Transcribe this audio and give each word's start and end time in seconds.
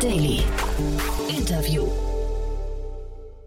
Daily. 0.00 0.42
Interview. 1.28 1.82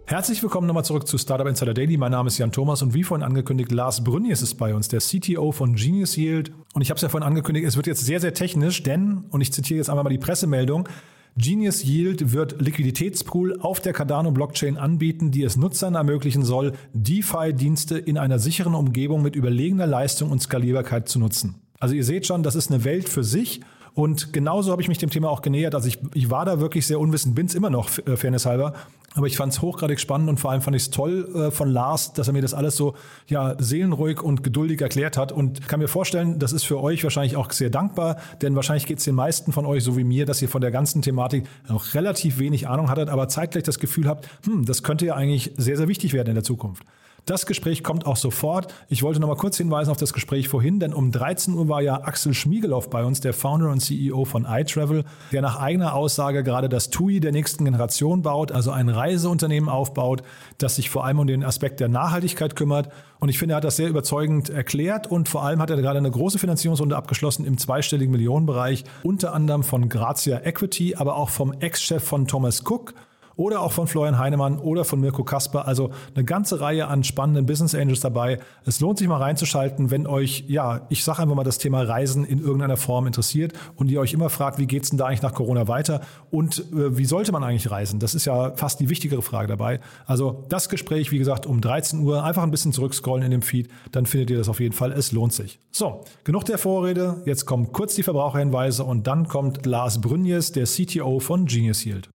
Herzlich 0.05 0.43
willkommen 0.43 0.67
nochmal 0.67 0.83
zurück 0.83 1.07
zu 1.07 1.17
Startup 1.17 1.47
Insider 1.47 1.73
Daily. 1.73 1.95
Mein 1.95 2.11
Name 2.11 2.27
ist 2.27 2.37
Jan 2.37 2.51
Thomas 2.51 2.81
und 2.81 2.93
wie 2.93 3.03
vorhin 3.03 3.23
angekündigt, 3.25 3.71
Lars 3.71 4.03
Brünjes 4.03 4.41
ist 4.41 4.55
bei 4.55 4.75
uns, 4.75 4.89
der 4.89 4.99
CTO 4.99 5.53
von 5.53 5.75
Genius 5.75 6.17
Yield. 6.17 6.51
Und 6.73 6.81
ich 6.81 6.89
habe 6.89 6.97
es 6.97 7.03
ja 7.03 7.07
vorhin 7.07 7.25
angekündigt, 7.25 7.65
es 7.65 7.77
wird 7.77 7.87
jetzt 7.87 8.05
sehr, 8.05 8.19
sehr 8.19 8.33
technisch, 8.33 8.83
denn, 8.83 9.23
und 9.29 9.39
ich 9.39 9.53
zitiere 9.53 9.77
jetzt 9.77 9.89
einmal 9.89 10.03
mal 10.03 10.09
die 10.09 10.17
Pressemeldung, 10.17 10.89
Genius 11.37 11.85
Yield 11.85 12.33
wird 12.33 12.61
Liquiditätspool 12.61 13.57
auf 13.61 13.79
der 13.79 13.93
Cardano 13.93 14.31
Blockchain 14.31 14.77
anbieten, 14.77 15.31
die 15.31 15.43
es 15.43 15.55
Nutzern 15.55 15.95
ermöglichen 15.95 16.43
soll, 16.43 16.73
DeFi-Dienste 16.93 17.97
in 17.97 18.17
einer 18.17 18.39
sicheren 18.39 18.75
Umgebung 18.75 19.21
mit 19.21 19.37
überlegener 19.37 19.87
Leistung 19.87 20.31
und 20.31 20.41
Skalierbarkeit 20.41 21.07
zu 21.07 21.17
nutzen. 21.17 21.61
Also 21.79 21.95
ihr 21.95 22.03
seht 22.03 22.27
schon, 22.27 22.43
das 22.43 22.55
ist 22.55 22.69
eine 22.69 22.83
Welt 22.83 23.07
für 23.07 23.23
sich 23.23 23.61
und 23.93 24.31
genauso 24.31 24.71
habe 24.71 24.81
ich 24.81 24.87
mich 24.87 24.99
dem 24.99 25.09
Thema 25.09 25.29
auch 25.29 25.41
genähert. 25.41 25.75
Also 25.75 25.87
ich, 25.87 25.99
ich 26.13 26.29
war 26.29 26.45
da 26.45 26.59
wirklich 26.59 26.87
sehr 26.87 26.99
unwissend, 26.99 27.35
bin 27.35 27.47
es 27.47 27.55
immer 27.55 27.69
noch, 27.69 27.89
äh, 27.99 28.15
fairness 28.15 28.45
halber. 28.45 28.73
Aber 29.13 29.27
ich 29.27 29.35
fand 29.35 29.51
es 29.51 29.61
hochgradig 29.61 29.99
spannend 29.99 30.29
und 30.29 30.39
vor 30.39 30.51
allem 30.51 30.61
fand 30.61 30.77
ich 30.77 30.83
es 30.83 30.89
toll 30.89 31.27
äh, 31.35 31.51
von 31.51 31.69
Lars, 31.69 32.13
dass 32.13 32.27
er 32.27 32.33
mir 32.33 32.41
das 32.41 32.53
alles 32.53 32.77
so 32.77 32.95
ja 33.27 33.55
seelenruhig 33.59 34.21
und 34.21 34.43
geduldig 34.43 34.79
erklärt 34.79 35.17
hat. 35.17 35.33
Und 35.33 35.67
kann 35.67 35.81
mir 35.81 35.89
vorstellen, 35.89 36.39
das 36.39 36.53
ist 36.53 36.63
für 36.63 36.81
euch 36.81 37.03
wahrscheinlich 37.03 37.35
auch 37.35 37.51
sehr 37.51 37.69
dankbar, 37.69 38.15
denn 38.41 38.55
wahrscheinlich 38.55 38.85
geht 38.85 38.99
es 38.99 39.03
den 39.03 39.15
meisten 39.15 39.51
von 39.51 39.65
euch 39.65 39.83
so 39.83 39.97
wie 39.97 40.05
mir, 40.05 40.25
dass 40.25 40.41
ihr 40.41 40.47
von 40.47 40.61
der 40.61 40.71
ganzen 40.71 41.01
Thematik 41.01 41.45
noch 41.67 41.93
relativ 41.93 42.39
wenig 42.39 42.69
Ahnung 42.69 42.89
hattet, 42.89 43.09
aber 43.09 43.27
zeitgleich 43.27 43.63
das 43.63 43.79
Gefühl 43.79 44.07
habt, 44.07 44.29
hm, 44.45 44.63
das 44.63 44.83
könnte 44.83 45.05
ja 45.05 45.15
eigentlich 45.15 45.51
sehr, 45.57 45.75
sehr 45.75 45.89
wichtig 45.89 46.13
werden 46.13 46.29
in 46.29 46.35
der 46.35 46.45
Zukunft. 46.45 46.83
Das 47.25 47.45
Gespräch 47.45 47.83
kommt 47.83 48.07
auch 48.07 48.15
sofort. 48.15 48.73
Ich 48.89 49.03
wollte 49.03 49.19
noch 49.19 49.27
mal 49.27 49.35
kurz 49.35 49.57
hinweisen 49.57 49.91
auf 49.91 49.97
das 49.97 50.11
Gespräch 50.11 50.47
vorhin, 50.47 50.79
denn 50.79 50.91
um 50.91 51.11
13 51.11 51.53
Uhr 51.53 51.69
war 51.69 51.81
ja 51.81 52.01
Axel 52.01 52.33
Schmiegelow 52.33 52.89
bei 52.89 53.05
uns, 53.05 53.21
der 53.21 53.33
Founder 53.33 53.69
und 53.69 53.79
CEO 53.79 54.25
von 54.25 54.47
iTravel, 54.49 55.03
der 55.31 55.43
nach 55.43 55.59
eigener 55.59 55.93
Aussage 55.93 56.43
gerade 56.43 56.67
das 56.67 56.89
TUI 56.89 57.19
der 57.19 57.31
nächsten 57.31 57.63
Generation 57.63 58.23
baut, 58.23 58.51
also 58.51 58.71
ein 58.71 58.89
Reiseunternehmen 58.89 59.69
aufbaut, 59.69 60.23
das 60.57 60.77
sich 60.77 60.89
vor 60.89 61.05
allem 61.05 61.19
um 61.19 61.27
den 61.27 61.43
Aspekt 61.43 61.79
der 61.79 61.89
Nachhaltigkeit 61.89 62.55
kümmert. 62.55 62.89
Und 63.19 63.29
ich 63.29 63.37
finde, 63.37 63.53
er 63.53 63.57
hat 63.57 63.65
das 63.65 63.75
sehr 63.75 63.89
überzeugend 63.89 64.49
erklärt 64.49 65.05
und 65.05 65.29
vor 65.29 65.43
allem 65.43 65.61
hat 65.61 65.69
er 65.69 65.77
gerade 65.77 65.99
eine 65.99 66.09
große 66.09 66.39
Finanzierungsrunde 66.39 66.97
abgeschlossen 66.97 67.45
im 67.45 67.59
zweistelligen 67.59 68.11
Millionenbereich, 68.11 68.83
unter 69.03 69.33
anderem 69.33 69.61
von 69.61 69.89
Grazia 69.89 70.41
Equity, 70.43 70.95
aber 70.95 71.17
auch 71.17 71.29
vom 71.29 71.53
Ex-Chef 71.53 72.03
von 72.03 72.25
Thomas 72.27 72.63
Cook 72.65 72.95
oder 73.41 73.61
auch 73.61 73.71
von 73.71 73.87
Florian 73.87 74.19
Heinemann 74.19 74.59
oder 74.59 74.85
von 74.85 74.99
Mirko 74.99 75.23
Kasper. 75.23 75.67
Also 75.67 75.89
eine 76.13 76.23
ganze 76.23 76.61
Reihe 76.61 76.87
an 76.87 77.03
spannenden 77.03 77.47
Business 77.47 77.73
Angels 77.73 77.99
dabei. 77.99 78.37
Es 78.65 78.79
lohnt 78.79 78.99
sich 78.99 79.07
mal 79.07 79.17
reinzuschalten, 79.17 79.89
wenn 79.89 80.05
euch, 80.05 80.45
ja, 80.47 80.85
ich 80.89 81.03
sage 81.03 81.23
einfach 81.23 81.33
mal 81.33 81.43
das 81.43 81.57
Thema 81.57 81.81
Reisen 81.81 82.23
in 82.23 82.37
irgendeiner 82.37 82.77
Form 82.77 83.07
interessiert 83.07 83.53
und 83.75 83.89
ihr 83.89 83.99
euch 83.99 84.13
immer 84.13 84.29
fragt, 84.29 84.59
wie 84.59 84.67
geht's 84.67 84.91
denn 84.91 84.99
da 84.99 85.07
eigentlich 85.07 85.23
nach 85.23 85.33
Corona 85.33 85.67
weiter 85.67 86.01
und 86.29 86.59
äh, 86.71 86.95
wie 86.97 87.05
sollte 87.05 87.31
man 87.31 87.43
eigentlich 87.43 87.71
reisen? 87.71 87.99
Das 87.99 88.13
ist 88.13 88.25
ja 88.25 88.55
fast 88.55 88.79
die 88.79 88.89
wichtigere 88.89 89.23
Frage 89.23 89.47
dabei. 89.47 89.79
Also 90.05 90.45
das 90.49 90.69
Gespräch, 90.69 91.11
wie 91.11 91.17
gesagt, 91.17 91.47
um 91.47 91.61
13 91.61 92.01
Uhr, 92.01 92.23
einfach 92.23 92.43
ein 92.43 92.51
bisschen 92.51 92.73
zurückscrollen 92.73 93.25
in 93.25 93.31
dem 93.31 93.41
Feed, 93.41 93.69
dann 93.91 94.05
findet 94.05 94.29
ihr 94.29 94.37
das 94.37 94.49
auf 94.49 94.59
jeden 94.59 94.75
Fall. 94.75 94.91
Es 94.91 95.11
lohnt 95.13 95.33
sich. 95.33 95.57
So, 95.71 96.03
genug 96.25 96.45
der 96.45 96.59
Vorrede. 96.59 97.23
Jetzt 97.25 97.47
kommen 97.47 97.71
kurz 97.71 97.95
die 97.95 98.03
Verbraucherhinweise 98.03 98.83
und 98.83 99.07
dann 99.07 99.27
kommt 99.27 99.65
Lars 99.65 99.99
Brünjes, 99.99 100.51
der 100.51 100.65
CTO 100.65 101.19
von 101.19 101.47
Genius 101.47 101.83
Yield. 101.85 102.11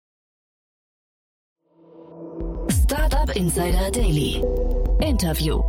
Insider 3.34 3.90
Daily. 3.90 4.44
Interview. 5.00 5.60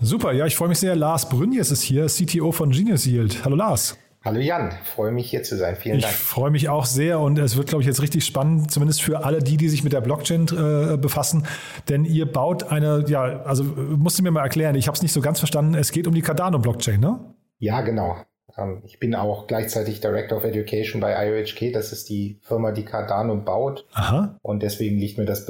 Super, 0.00 0.32
ja, 0.32 0.44
ich 0.44 0.56
freue 0.56 0.68
mich 0.68 0.80
sehr. 0.80 0.96
Lars 0.96 1.28
Brünjes 1.28 1.70
ist 1.70 1.82
hier, 1.82 2.06
CTO 2.06 2.50
von 2.50 2.72
Genius 2.72 3.06
Yield. 3.06 3.44
Hallo 3.44 3.54
Lars. 3.54 3.96
Hallo 4.24 4.40
Jan, 4.40 4.72
freue 4.82 5.12
mich 5.12 5.30
hier 5.30 5.44
zu 5.44 5.56
sein. 5.56 5.76
Vielen 5.76 5.98
ich 5.98 6.02
Dank. 6.02 6.14
Ich 6.14 6.20
freue 6.20 6.50
mich 6.50 6.68
auch 6.68 6.84
sehr 6.84 7.20
und 7.20 7.38
es 7.38 7.56
wird, 7.56 7.68
glaube 7.68 7.82
ich, 7.82 7.86
jetzt 7.86 8.02
richtig 8.02 8.24
spannend, 8.24 8.72
zumindest 8.72 9.02
für 9.02 9.24
alle 9.24 9.38
die, 9.38 9.56
die 9.56 9.68
sich 9.68 9.84
mit 9.84 9.92
der 9.92 10.00
Blockchain 10.00 10.48
äh, 10.48 10.96
befassen. 10.96 11.46
Denn 11.88 12.04
ihr 12.04 12.26
baut 12.26 12.64
eine, 12.72 13.04
ja, 13.06 13.42
also 13.44 13.62
musst 13.62 14.18
du 14.18 14.24
mir 14.24 14.32
mal 14.32 14.42
erklären, 14.42 14.74
ich 14.74 14.88
habe 14.88 14.96
es 14.96 15.02
nicht 15.02 15.12
so 15.12 15.20
ganz 15.20 15.38
verstanden. 15.38 15.74
Es 15.74 15.92
geht 15.92 16.08
um 16.08 16.14
die 16.14 16.22
Cardano-Blockchain, 16.22 16.98
ne? 16.98 17.20
Ja, 17.60 17.82
genau. 17.82 18.16
Ähm, 18.56 18.82
ich 18.84 18.98
bin 18.98 19.14
auch 19.14 19.46
gleichzeitig 19.46 20.00
Director 20.00 20.38
of 20.38 20.44
Education 20.44 21.00
bei 21.00 21.14
IOHK. 21.24 21.72
Das 21.72 21.92
ist 21.92 22.08
die 22.08 22.40
Firma, 22.42 22.72
die 22.72 22.84
Cardano 22.84 23.36
baut. 23.36 23.86
Aha. 23.92 24.38
Und 24.42 24.64
deswegen 24.64 24.98
liegt 24.98 25.18
mir 25.18 25.24
das 25.24 25.46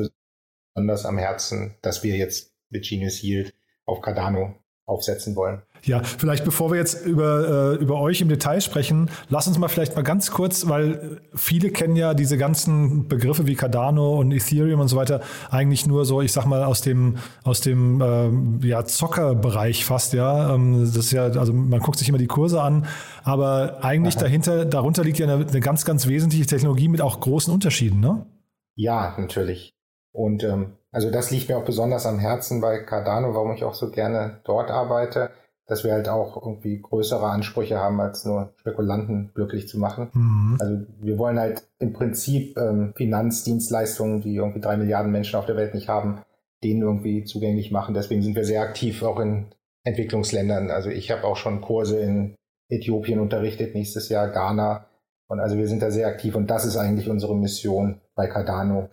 besonders 0.78 1.05
am 1.05 1.19
Herzen, 1.19 1.75
dass 1.83 2.05
wir 2.05 2.16
jetzt 2.16 2.53
mit 2.71 2.89
Genius 2.89 3.22
Yield 3.22 3.55
auf 3.84 4.00
Cardano 4.00 4.55
aufsetzen 4.87 5.34
wollen. 5.37 5.61
Ja, 5.83 6.03
vielleicht 6.03 6.44
bevor 6.44 6.71
wir 6.71 6.78
jetzt 6.78 7.05
über, 7.05 7.75
äh, 7.75 7.83
über 7.83 8.00
euch 8.00 8.21
im 8.21 8.28
Detail 8.28 8.61
sprechen, 8.61 9.11
lass 9.28 9.47
uns 9.47 9.59
mal 9.59 9.69
vielleicht 9.69 9.97
mal 9.97 10.03
ganz 10.03 10.31
kurz, 10.31 10.66
weil 10.66 11.21
viele 11.34 11.71
kennen 11.71 11.94
ja 11.94 12.15
diese 12.15 12.39
ganzen 12.39 13.06
Begriffe 13.06 13.47
wie 13.47 13.55
Cardano 13.55 14.19
und 14.19 14.33
Ethereum 14.33 14.81
und 14.81 14.89
so 14.89 14.97
weiter 14.97 15.21
eigentlich 15.50 15.87
nur 15.87 16.05
so, 16.05 16.22
ich 16.22 16.33
sag 16.33 16.47
mal, 16.47 16.65
aus 16.65 16.81
dem, 16.81 17.19
aus 17.45 17.60
dem 17.60 18.00
ähm, 18.03 18.60
ja, 18.62 18.84
Zockerbereich 18.84 19.84
fast, 19.84 20.15
ja. 20.15 20.55
Ähm, 20.55 20.81
das 20.81 20.97
ist 20.97 21.12
ja, 21.12 21.25
also 21.25 21.53
man 21.53 21.81
guckt 21.81 21.99
sich 21.99 22.09
immer 22.09 22.19
die 22.19 22.27
Kurse 22.27 22.62
an, 22.62 22.87
aber 23.25 23.84
eigentlich 23.84 24.16
Aha. 24.16 24.22
dahinter, 24.22 24.65
darunter 24.65 25.05
liegt 25.05 25.19
ja 25.19 25.27
eine, 25.27 25.47
eine 25.47 25.60
ganz, 25.60 25.84
ganz 25.84 26.06
wesentliche 26.06 26.47
Technologie 26.47 26.89
mit 26.89 27.03
auch 27.03 27.21
großen 27.21 27.53
Unterschieden, 27.53 28.00
ne? 28.00 28.25
Ja, 28.75 29.16
natürlich. 29.19 29.75
Und 30.18 30.42
ähm, 30.42 30.72
also 30.90 31.12
das 31.12 31.30
liegt 31.30 31.48
mir 31.48 31.56
auch 31.56 31.64
besonders 31.64 32.04
am 32.04 32.18
Herzen 32.18 32.60
bei 32.60 32.80
Cardano, 32.80 33.34
warum 33.34 33.52
ich 33.52 33.62
auch 33.62 33.74
so 33.74 33.88
gerne 33.88 34.40
dort 34.42 34.68
arbeite, 34.68 35.30
dass 35.68 35.84
wir 35.84 35.92
halt 35.92 36.08
auch 36.08 36.44
irgendwie 36.44 36.82
größere 36.82 37.24
Ansprüche 37.24 37.78
haben, 37.78 38.00
als 38.00 38.24
nur 38.24 38.52
Spekulanten 38.56 39.30
glücklich 39.32 39.68
zu 39.68 39.78
machen. 39.78 40.10
Mhm. 40.12 40.56
Also 40.58 40.86
wir 41.00 41.18
wollen 41.18 41.38
halt 41.38 41.68
im 41.78 41.92
Prinzip 41.92 42.58
ähm, 42.58 42.94
Finanzdienstleistungen, 42.96 44.20
die 44.20 44.34
irgendwie 44.34 44.60
drei 44.60 44.76
Milliarden 44.76 45.12
Menschen 45.12 45.38
auf 45.38 45.46
der 45.46 45.56
Welt 45.56 45.72
nicht 45.72 45.88
haben, 45.88 46.22
denen 46.64 46.82
irgendwie 46.82 47.22
zugänglich 47.22 47.70
machen. 47.70 47.94
Deswegen 47.94 48.22
sind 48.22 48.34
wir 48.34 48.44
sehr 48.44 48.62
aktiv 48.62 49.04
auch 49.04 49.20
in 49.20 49.46
Entwicklungsländern. 49.84 50.72
Also 50.72 50.90
ich 50.90 51.12
habe 51.12 51.22
auch 51.22 51.36
schon 51.36 51.60
Kurse 51.60 52.00
in 52.00 52.34
Äthiopien 52.68 53.20
unterrichtet, 53.20 53.76
nächstes 53.76 54.08
Jahr 54.08 54.32
Ghana. 54.32 54.86
Und 55.28 55.38
also 55.38 55.56
wir 55.56 55.68
sind 55.68 55.80
da 55.80 55.92
sehr 55.92 56.08
aktiv 56.08 56.34
und 56.34 56.50
das 56.50 56.64
ist 56.64 56.76
eigentlich 56.76 57.08
unsere 57.08 57.36
Mission 57.36 58.00
bei 58.16 58.26
Cardano. 58.26 58.88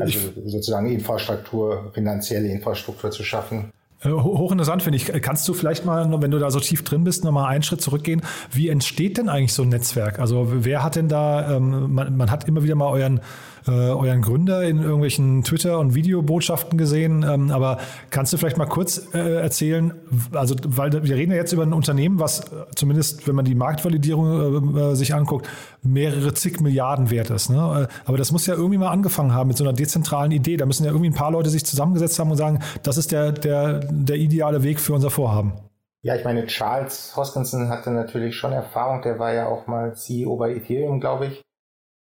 Also 0.00 0.18
sozusagen 0.46 0.90
Infrastruktur, 0.90 1.90
finanzielle 1.94 2.48
Infrastruktur 2.48 3.10
zu 3.10 3.22
schaffen. 3.22 3.70
Äh, 4.04 4.10
hochinteressant 4.10 4.82
finde 4.82 4.96
ich. 4.96 5.06
Kannst 5.22 5.48
du 5.48 5.54
vielleicht 5.54 5.84
mal, 5.84 6.20
wenn 6.20 6.30
du 6.30 6.38
da 6.38 6.50
so 6.50 6.60
tief 6.60 6.84
drin 6.84 7.04
bist, 7.04 7.24
nochmal 7.24 7.48
einen 7.50 7.62
Schritt 7.62 7.80
zurückgehen? 7.80 8.22
Wie 8.52 8.68
entsteht 8.68 9.18
denn 9.18 9.28
eigentlich 9.28 9.54
so 9.54 9.62
ein 9.62 9.70
Netzwerk? 9.70 10.18
Also 10.18 10.48
wer 10.64 10.82
hat 10.82 10.96
denn 10.96 11.08
da, 11.08 11.56
ähm, 11.56 11.92
man, 11.94 12.16
man 12.16 12.30
hat 12.30 12.46
immer 12.46 12.62
wieder 12.62 12.74
mal 12.74 12.88
euren 12.88 13.20
äh, 13.66 13.70
euren 13.70 14.22
Gründer 14.22 14.62
in 14.62 14.82
irgendwelchen 14.82 15.42
Twitter- 15.42 15.78
und 15.78 15.94
Videobotschaften 15.94 16.76
gesehen. 16.78 17.24
Ähm, 17.28 17.50
aber 17.50 17.78
kannst 18.10 18.32
du 18.32 18.36
vielleicht 18.36 18.56
mal 18.56 18.66
kurz 18.66 19.14
äh, 19.14 19.40
erzählen, 19.40 19.94
also 20.32 20.54
weil 20.66 20.92
wir 20.92 21.16
reden 21.16 21.32
ja 21.32 21.38
jetzt 21.38 21.52
über 21.52 21.62
ein 21.62 21.72
Unternehmen, 21.72 22.18
was 22.18 22.40
äh, 22.40 22.64
zumindest, 22.74 23.26
wenn 23.26 23.34
man 23.34 23.44
die 23.44 23.54
Marktvalidierung 23.54 24.76
äh, 24.76 24.80
äh, 24.80 24.94
sich 24.94 25.14
anguckt, 25.14 25.48
mehrere 25.82 26.34
zig 26.34 26.60
Milliarden 26.60 27.10
wert 27.10 27.30
ist. 27.30 27.50
Ne? 27.50 27.88
Äh, 27.88 27.94
aber 28.04 28.18
das 28.18 28.32
muss 28.32 28.46
ja 28.46 28.54
irgendwie 28.54 28.78
mal 28.78 28.90
angefangen 28.90 29.32
haben 29.32 29.48
mit 29.48 29.56
so 29.56 29.64
einer 29.64 29.72
dezentralen 29.72 30.32
Idee. 30.32 30.56
Da 30.56 30.66
müssen 30.66 30.84
ja 30.84 30.90
irgendwie 30.90 31.10
ein 31.10 31.14
paar 31.14 31.30
Leute 31.30 31.50
sich 31.50 31.64
zusammengesetzt 31.64 32.18
haben 32.18 32.30
und 32.30 32.36
sagen, 32.36 32.60
das 32.82 32.96
ist 32.96 33.12
der, 33.12 33.32
der, 33.32 33.80
der 33.90 34.16
ideale 34.16 34.62
Weg 34.62 34.80
für 34.80 34.92
unser 34.92 35.10
Vorhaben. 35.10 35.54
Ja, 36.02 36.14
ich 36.14 36.24
meine, 36.24 36.44
Charles 36.46 37.16
Hoskinson 37.16 37.70
hatte 37.70 37.90
natürlich 37.90 38.36
schon 38.36 38.52
Erfahrung, 38.52 39.00
der 39.00 39.18
war 39.18 39.32
ja 39.32 39.46
auch 39.46 39.66
mal 39.66 39.94
CEO 39.94 40.36
bei 40.36 40.54
Ethereum, 40.54 41.00
glaube 41.00 41.28
ich. 41.28 41.42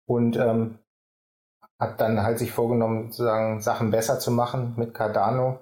Und 0.06 0.38
ähm, 0.38 0.78
hat 1.80 2.02
dann 2.02 2.24
halt 2.24 2.40
sich 2.40 2.52
vorgenommen, 2.52 3.12
sozusagen 3.12 3.62
Sachen 3.62 3.92
besser 3.92 4.20
zu 4.20 4.32
machen 4.32 4.74
mit 4.78 4.94
Cardano. 4.94 5.60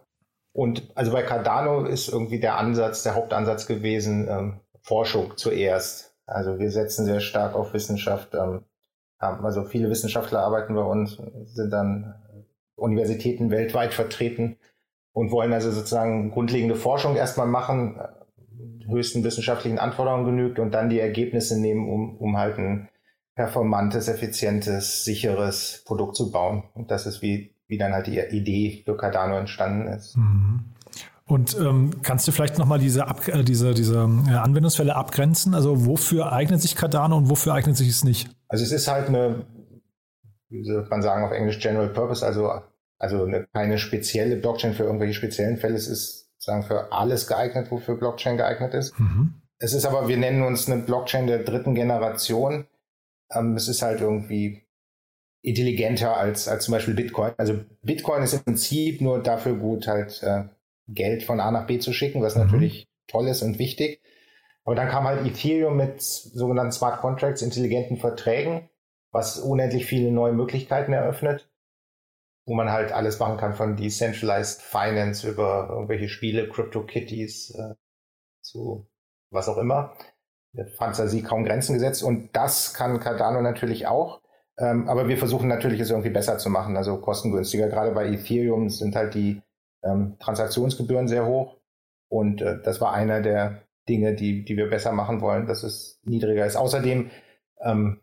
Und 0.54 0.92
also 0.95 1.12
bei 1.12 1.24
Cardano 1.24 1.86
ist 1.86 2.07
irgendwie 2.07 2.39
der 2.39 2.57
Ansatz, 2.57 3.04
der 3.04 3.16
Hauptansatz 3.16 3.68
gewesen, 3.68 4.28
ähm, 4.30 4.60
Forschung 4.81 5.36
zuerst. 5.36 6.16
Also 6.25 6.60
wir 6.60 6.72
setzen 6.72 7.06
sehr 7.06 7.19
stark 7.19 7.56
auf 7.56 7.74
Wissenschaft. 7.74 8.34
Ähm, 8.34 8.63
also 9.19 9.63
viele 9.63 9.89
Wissenschaftler 9.89 10.39
arbeiten 10.39 10.75
bei 10.75 10.84
uns, 10.84 11.22
sind 11.45 11.72
dann 11.72 12.16
Universitäten 12.75 13.50
weltweit 13.50 13.94
vertreten 13.94 14.57
und 15.13 15.31
wollen 15.31 15.54
also 15.54 15.72
sozusagen 15.72 16.31
grundlegende 16.31 16.75
Forschung 16.75 17.16
erstmal 17.16 17.48
machen, 17.48 18.00
höchsten 18.88 19.24
wissenschaftlichen 19.24 19.80
Anforderungen 19.80 20.25
genügt 20.25 20.60
und 20.60 20.72
dann 20.72 20.89
die 20.89 21.00
Ergebnisse 21.00 21.60
nehmen, 21.60 21.89
um, 21.89 22.18
um 22.18 22.38
halt 22.38 22.57
ein 22.57 22.89
performantes, 23.36 24.08
effizientes, 24.08 25.04
sicheres 25.04 25.84
Produkt 25.86 26.16
zu 26.16 26.32
bauen. 26.32 26.64
Und 26.74 26.90
das 26.90 27.06
ist 27.06 27.22
wie, 27.22 27.54
wie 27.68 27.78
dann 27.78 27.94
halt 27.94 28.08
die 28.08 28.20
Idee 28.20 28.82
für 28.86 28.98
Cardano 28.98 29.38
entstanden 29.38 29.88
ist. 29.88 30.18
Mhm. 30.18 30.72
Und 31.28 31.58
ähm, 31.60 32.02
kannst 32.04 32.28
du 32.28 32.32
vielleicht 32.32 32.60
nochmal 32.60 32.80
diese, 32.80 33.08
Ab 33.08 33.28
äh, 33.28 33.44
diese, 33.44 33.74
diese 33.74 33.96
äh, 33.96 34.36
Anwendungsfälle 34.36 34.96
abgrenzen? 34.96 35.56
Also 35.56 35.86
wofür 35.86 36.32
eignet 36.32 36.62
sich 36.62 36.76
Cardano 36.76 37.18
und 37.18 37.30
wofür 37.30 37.54
eignet 37.54 37.76
sich 37.76 37.90
es 37.90 38.04
nicht? 38.04 38.30
Also 38.48 38.64
es 38.64 38.72
ist 38.72 38.88
halt 38.88 39.08
eine, 39.10 39.44
wie 40.50 40.64
soll 40.64 40.88
man 40.90 41.02
sagen 41.02 41.26
auf 41.26 41.32
Englisch, 41.32 41.60
General 41.60 41.90
Purpose, 41.90 42.24
also, 42.24 42.52
also 43.00 43.26
eine, 43.26 43.48
keine 43.54 43.80
spezielle 43.80 44.36
Blockchain 44.36 44.74
für 44.74 44.84
irgendwelche 44.84 45.16
speziellen 45.16 45.58
Fälle. 45.58 45.76
Es 45.76 45.88
ist 45.88 46.30
sagen 46.38 46.64
für 46.64 46.92
alles 46.94 47.28
geeignet, 47.28 47.72
wofür 47.72 47.96
Blockchain 47.96 48.38
geeignet 48.38 48.76
ist. 48.76 48.98
Mhm. 49.00 49.34
Es 49.58 49.74
ist 49.74 49.86
aber, 49.86 50.08
wir 50.08 50.18
nennen 50.18 50.44
uns 50.44 50.70
eine 50.70 50.82
Blockchain 50.82 51.26
der 51.26 51.40
dritten 51.40 51.74
Generation 51.74 52.68
Ähm, 53.31 53.56
es 53.56 53.68
ist 53.68 53.81
halt 53.81 54.01
irgendwie 54.01 54.66
intelligenter 55.42 56.18
als, 56.18 56.48
als 56.48 56.66
zum 56.66 56.74
Beispiel 56.74 56.95
Bitcoin. 56.95 57.33
Also 57.38 57.63
Bitcoin 57.83 58.24
ist 58.24 58.33
im 58.33 58.44
Prinzip 58.44 59.01
nur 59.01 59.22
dafür 59.22 59.56
gut, 59.56 59.88
halt 59.88 60.22
äh, 60.24 60.45
Geld 60.88 61.24
von 61.24 61.39
A 61.39 61.51
nach 61.51 61.68
B 61.68 61.80
zu 61.80 61.94
schicken, 61.94 62.22
was 62.22 62.36
mhm. 62.36 62.44
natürlich 62.44 62.88
toll 63.07 63.27
ist 63.27 63.44
und 63.44 63.60
wichtig. 63.60 64.01
Aber 64.63 64.75
dann 64.75 64.89
kam 64.89 65.04
halt 65.04 65.25
Ethereum 65.25 65.77
mit 65.77 66.01
sogenannten 66.01 66.72
Smart 66.72 67.00
Contracts, 67.00 67.44
intelligenten 67.44 67.98
Verträgen, 67.98 68.69
was 69.12 69.38
unendlich 69.39 69.86
viele 69.86 70.12
neue 70.12 70.33
Möglichkeiten 70.33 70.92
eröffnet, 70.92 71.48
wo 72.45 72.56
man 72.56 72.72
halt 72.72 72.92
alles 72.92 73.19
machen 73.19 73.38
kann 73.38 73.54
von 73.54 73.75
Decentralized 73.75 74.63
Finance 74.63 75.30
über 75.30 75.69
irgendwelche 75.69 76.10
Spiele, 76.10 76.50
CryptoKitties 76.50 77.51
äh, 77.51 77.75
zu 78.42 78.88
was 79.30 79.48
auch 79.48 79.57
immer. 79.57 79.95
Fantasie 80.78 81.22
kaum 81.22 81.44
Grenzen 81.44 81.74
gesetzt 81.74 82.04
und 82.04 82.30
das 82.34 82.74
kann 82.74 83.00
Cardano 83.00 83.42
natürlich 83.42 83.88
auch. 83.88 84.22
Ähm, 84.57 84.88
aber 84.88 85.07
wir 85.10 85.18
versuchen 85.18 85.50
natürlich 85.50 85.80
es 85.81 85.90
irgendwie 85.90 86.10
besser 86.10 86.38
zu 86.38 86.50
machen, 86.50 86.78
also 86.78 86.98
kostengünstiger. 86.98 87.68
Gerade 87.68 87.92
bei 87.92 88.07
Ethereum 88.07 88.69
sind 88.69 88.96
halt 88.96 89.13
die 89.13 89.42
ähm, 89.84 90.16
Transaktionsgebühren 90.19 91.07
sehr 91.07 91.25
hoch 91.25 91.57
und 92.07 92.42
äh, 92.42 92.62
das 92.63 92.80
war 92.80 92.94
einer 92.94 93.22
der 93.22 93.63
Dinge, 93.90 94.16
die, 94.16 94.46
die 94.46 94.57
wir 94.57 94.69
besser 94.69 94.92
machen 94.92 95.22
wollen, 95.22 95.46
dass 95.46 95.63
es 95.63 96.00
niedriger 96.04 96.46
ist. 96.46 96.56
Außerdem 96.56 97.12
ähm, 97.62 98.00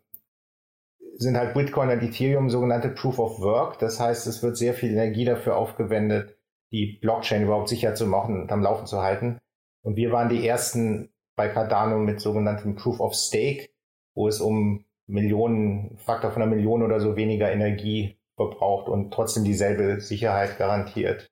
sind 1.16 1.36
halt 1.36 1.54
Bitcoin 1.54 1.90
und 1.90 2.02
Ethereum 2.02 2.50
sogenannte 2.50 2.88
Proof 2.88 3.18
of 3.18 3.40
Work. 3.40 3.78
Das 3.78 4.00
heißt, 4.00 4.26
es 4.26 4.42
wird 4.42 4.56
sehr 4.56 4.74
viel 4.74 4.92
Energie 4.92 5.24
dafür 5.24 5.56
aufgewendet, 5.56 6.36
die 6.70 6.98
Blockchain 7.00 7.42
überhaupt 7.42 7.68
sicher 7.68 7.94
zu 7.94 8.06
machen 8.06 8.42
und 8.42 8.52
am 8.52 8.62
Laufen 8.62 8.86
zu 8.86 9.02
halten. 9.02 9.38
Und 9.82 9.96
wir 9.96 10.12
waren 10.12 10.28
die 10.28 10.46
ersten 10.46 11.11
bei 11.36 11.48
Cardano 11.48 11.98
mit 11.98 12.20
sogenanntem 12.20 12.76
Proof 12.76 13.00
of 13.00 13.14
Stake, 13.14 13.68
wo 14.14 14.28
es 14.28 14.40
um 14.40 14.84
Millionen, 15.06 15.96
Faktor 15.98 16.30
von 16.30 16.42
einer 16.42 16.54
Million 16.54 16.82
oder 16.82 17.00
so 17.00 17.16
weniger 17.16 17.50
Energie 17.50 18.16
verbraucht 18.36 18.88
und 18.88 19.12
trotzdem 19.12 19.44
dieselbe 19.44 20.00
Sicherheit 20.00 20.58
garantiert. 20.58 21.30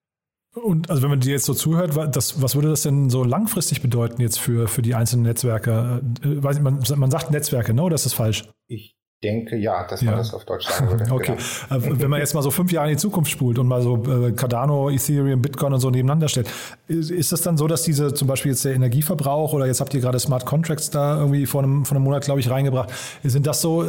Und 0.54 0.90
also 0.90 1.02
wenn 1.02 1.10
man 1.10 1.20
dir 1.20 1.32
jetzt 1.32 1.44
so 1.44 1.54
zuhört, 1.54 1.96
das, 2.16 2.42
was 2.42 2.56
würde 2.56 2.70
das 2.70 2.82
denn 2.82 3.08
so 3.08 3.22
langfristig 3.22 3.82
bedeuten 3.82 4.20
jetzt 4.20 4.40
für, 4.40 4.66
für 4.66 4.82
die 4.82 4.96
einzelnen 4.96 5.22
Netzwerke? 5.22 6.02
Äh, 6.22 6.42
weiß 6.42 6.60
man, 6.60 6.82
man 6.96 7.10
sagt 7.10 7.30
Netzwerke, 7.30 7.72
ne? 7.72 7.82
Oder 7.82 7.94
ist 7.94 8.06
das 8.06 8.14
falsch? 8.14 8.48
Ich 8.66 8.96
denke 9.22 9.56
ja, 9.56 9.86
dass 9.86 10.02
man 10.02 10.14
ja. 10.14 10.18
das 10.18 10.32
auf 10.32 10.44
Deutsch 10.44 10.66
sagen 10.66 10.90
würde. 10.90 11.04
Okay. 11.10 11.36
Genau. 11.68 12.00
Wenn 12.00 12.10
man 12.10 12.20
jetzt 12.20 12.34
mal 12.34 12.42
so 12.42 12.50
fünf 12.50 12.72
Jahre 12.72 12.88
in 12.88 12.96
die 12.96 13.00
Zukunft 13.00 13.30
spult 13.30 13.58
und 13.58 13.66
mal 13.66 13.82
so 13.82 14.02
äh, 14.04 14.32
Cardano, 14.32 14.88
Ethereum, 14.90 15.42
Bitcoin 15.42 15.72
und 15.72 15.80
so 15.80 15.90
nebeneinander 15.90 16.28
stellt, 16.28 16.48
ist, 16.88 17.32
das 17.32 17.42
dann 17.42 17.56
so, 17.56 17.66
dass 17.66 17.82
diese 17.82 18.14
zum 18.14 18.28
Beispiel 18.28 18.52
jetzt 18.52 18.64
der 18.64 18.74
Energieverbrauch 18.74 19.52
oder 19.52 19.66
jetzt 19.66 19.80
habt 19.80 19.92
ihr 19.92 20.00
gerade 20.00 20.18
Smart 20.18 20.46
Contracts 20.46 20.90
da 20.90 21.18
irgendwie 21.18 21.46
vor 21.46 21.62
einem, 21.62 21.84
vor 21.84 21.96
einem 21.96 22.04
Monat, 22.04 22.24
glaube 22.24 22.40
ich, 22.40 22.48
reingebracht, 22.48 22.90
sind 23.22 23.46
das 23.46 23.60
so 23.60 23.82
äh, 23.82 23.88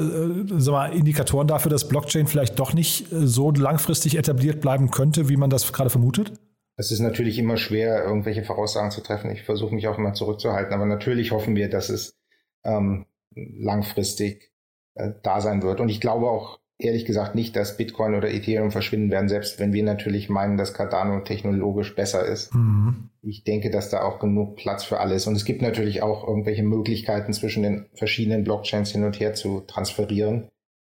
sag 0.58 0.72
mal, 0.72 0.94
Indikatoren 0.94 1.48
dafür, 1.48 1.70
dass 1.70 1.88
Blockchain 1.88 2.28
vielleicht 2.28 2.60
doch 2.60 2.74
nicht 2.74 3.08
so 3.10 3.52
langfristig 3.52 4.18
etabliert 4.18 4.60
bleiben 4.62 4.92
könnte, 4.92 5.30
wie 5.30 5.38
man 5.38 5.50
das 5.50 5.72
gerade 5.72 5.90
vermutet? 5.90 6.34
Es 6.78 6.92
ist 6.92 7.00
natürlich 7.00 7.38
immer 7.38 7.58
schwer, 7.58 8.04
irgendwelche 8.04 8.44
Voraussagen 8.44 8.92
zu 8.92 9.02
treffen. 9.02 9.30
Ich 9.32 9.44
versuche 9.44 9.74
mich 9.76 9.88
auch 9.88 9.98
immer 9.98 10.14
zurückzuhalten, 10.14 10.74
aber 10.74 10.86
natürlich 10.86 11.32
hoffen 11.32 11.56
wir, 11.56 11.70
dass 11.70 11.90
es 11.90 12.16
ähm, 12.64 13.06
langfristig 13.36 14.51
äh, 14.96 15.12
da 15.24 15.42
sein 15.42 15.62
wird. 15.62 15.80
Und 15.80 15.90
ich 15.90 16.02
glaube 16.02 16.30
auch 16.30 16.60
ehrlich 16.84 17.06
gesagt 17.06 17.36
nicht, 17.36 17.56
dass 17.56 17.78
Bitcoin 17.78 18.16
oder 18.16 18.30
Ethereum 18.30 18.72
verschwinden 18.72 19.12
werden, 19.12 19.30
selbst 19.30 19.60
wenn 19.60 19.74
wir 19.74 19.84
natürlich 19.84 20.30
meinen, 20.30 20.58
dass 20.58 20.74
Cardano 20.74 21.22
technologisch 21.22 21.96
besser 21.96 22.26
ist. 22.26 22.54
Mhm. 22.54 23.10
Ich 23.22 23.44
denke, 23.44 23.70
dass 23.70 23.90
da 23.90 24.04
auch 24.04 24.20
genug 24.20 24.56
Platz 24.58 24.84
für 24.84 25.00
alles. 25.00 25.28
Und 25.28 25.36
es 25.36 25.46
gibt 25.46 25.62
natürlich 25.62 26.02
auch 26.02 26.28
irgendwelche 26.28 26.64
Möglichkeiten 26.64 27.34
zwischen 27.34 27.64
den 27.64 27.86
verschiedenen 27.94 28.44
Blockchains 28.44 28.92
hin 28.92 29.04
und 29.04 29.20
her 29.20 29.34
zu 29.34 29.62
transferieren, 29.62 30.50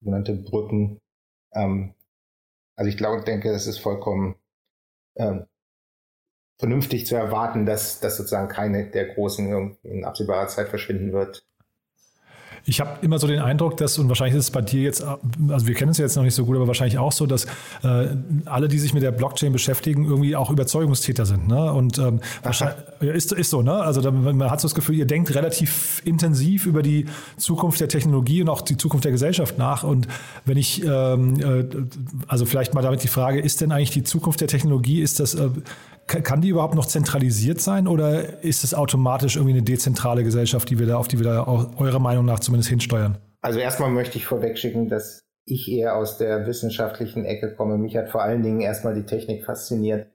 sogenannte 0.01 0.35
Brücken. 0.35 1.01
Ähm, 1.53 1.95
also 2.77 2.89
ich 2.89 2.97
glaube, 2.97 3.25
denke, 3.25 3.51
es 3.51 3.67
ist 3.67 3.79
vollkommen 3.79 4.37
ähm, 5.17 5.47
vernünftig 6.59 7.07
zu 7.07 7.17
erwarten, 7.17 7.67
dass, 7.67 8.01
dass 8.01 8.17
sozusagen 8.17 8.49
keine 8.49 8.89
der 8.89 9.15
großen 9.15 9.77
in 9.83 10.05
absehbarer 10.05 10.47
Zeit 10.47 10.69
verschwinden 10.69 11.13
wird. 11.13 11.45
Ich 12.65 12.81
habe 12.81 12.91
immer 13.03 13.19
so 13.19 13.27
den 13.27 13.41
Eindruck, 13.41 13.77
dass, 13.77 13.99
und 13.99 14.09
wahrscheinlich 14.09 14.37
ist 14.37 14.45
es 14.45 14.51
bei 14.51 14.61
dir 14.63 14.83
jetzt, 14.83 15.05
also 15.49 15.67
wir 15.67 15.75
kennen 15.75 15.91
es 15.91 15.99
jetzt 15.99 16.17
noch 16.17 16.23
nicht 16.23 16.35
so 16.35 16.45
gut, 16.45 16.57
aber 16.57 16.67
wahrscheinlich 16.67 16.99
auch 16.99 17.13
so, 17.13 17.27
dass 17.27 17.45
äh, 17.83 18.17
alle, 18.45 18.69
die 18.69 18.79
sich 18.79 18.95
mit 18.95 19.03
der 19.03 19.11
Blockchain 19.11 19.53
beschäftigen, 19.53 20.05
irgendwie 20.05 20.37
auch 20.37 20.51
Überzeugungstäter 20.51 21.27
sind. 21.27 21.49
Ne? 21.49 21.73
Und 21.73 21.99
ähm, 21.99 22.21
wahrscheinlich 22.43 22.77
ist, 23.01 23.33
ist 23.33 23.51
so, 23.51 23.63
ne? 23.63 23.75
Also 23.75 24.01
da, 24.01 24.11
man 24.11 24.51
hat 24.51 24.61
so 24.61 24.69
das 24.69 24.75
Gefühl, 24.75 24.97
ihr 24.97 25.07
denkt 25.07 25.35
relativ 25.35 26.03
intensiv 26.05 26.67
über 26.67 26.83
die 26.83 27.07
Zukunft 27.37 27.81
der 27.81 27.89
Technologie 27.89 28.43
und 28.43 28.49
auch 28.49 28.61
die 28.61 28.77
Zukunft 28.77 29.05
der 29.05 29.13
Gesellschaft 29.13 29.59
nach. 29.59 29.83
Und 29.83 30.07
wenn 30.45 30.57
ich, 30.57 30.85
ähm, 30.85 31.41
äh, 31.41 31.65
also 32.29 32.47
vielleicht 32.47 32.75
mal 32.75 32.83
damit 32.83 33.03
die 33.03 33.09
Frage, 33.09 33.41
ist 33.41 33.61
denn 33.61 33.73
eigentlich 33.73 33.91
die 33.91 34.05
Zukunft 34.05 34.41
der 34.41 34.49
Technologie, 34.49 35.01
ist 35.01 35.21
das 35.21 35.35
äh, 35.35 35.49
kann 36.07 36.41
die 36.41 36.49
überhaupt 36.49 36.75
noch 36.75 36.87
zentralisiert 36.87 37.61
sein 37.61 37.87
oder 37.87 38.43
ist 38.43 38.65
es 38.65 38.75
automatisch 38.75 39.37
irgendwie 39.37 39.55
eine 39.55 39.63
dezentrale 39.63 40.25
Gesellschaft, 40.25 40.69
die 40.69 40.79
wir 40.79 40.87
da, 40.87 40.97
auf 40.97 41.09
die 41.09 41.19
wir 41.19 41.25
da 41.25 41.43
auch 41.45 41.81
eurer 41.81 41.99
Meinung 41.99 42.25
nach 42.25 42.41
zumindest 42.41 42.69
hinsteuern? 42.69 43.19
Also 43.41 43.59
erstmal 43.59 43.91
möchte 43.91 44.19
ich 44.19 44.27
vorwegschicken, 44.27 44.89
dass 44.89 45.23
ich 45.45 45.71
eher 45.71 45.97
aus 45.97 46.19
der 46.19 46.47
wissenschaftlichen 46.47 47.25
Ecke 47.25 47.55
komme. 47.55 47.79
Mich 47.79 47.97
hat 47.97 48.11
vor 48.11 48.23
allen 48.23 48.43
Dingen 48.43 48.61
erstmal 48.61 48.95
die 48.95 49.07
Technik 49.07 49.45
fasziniert. 49.45 50.09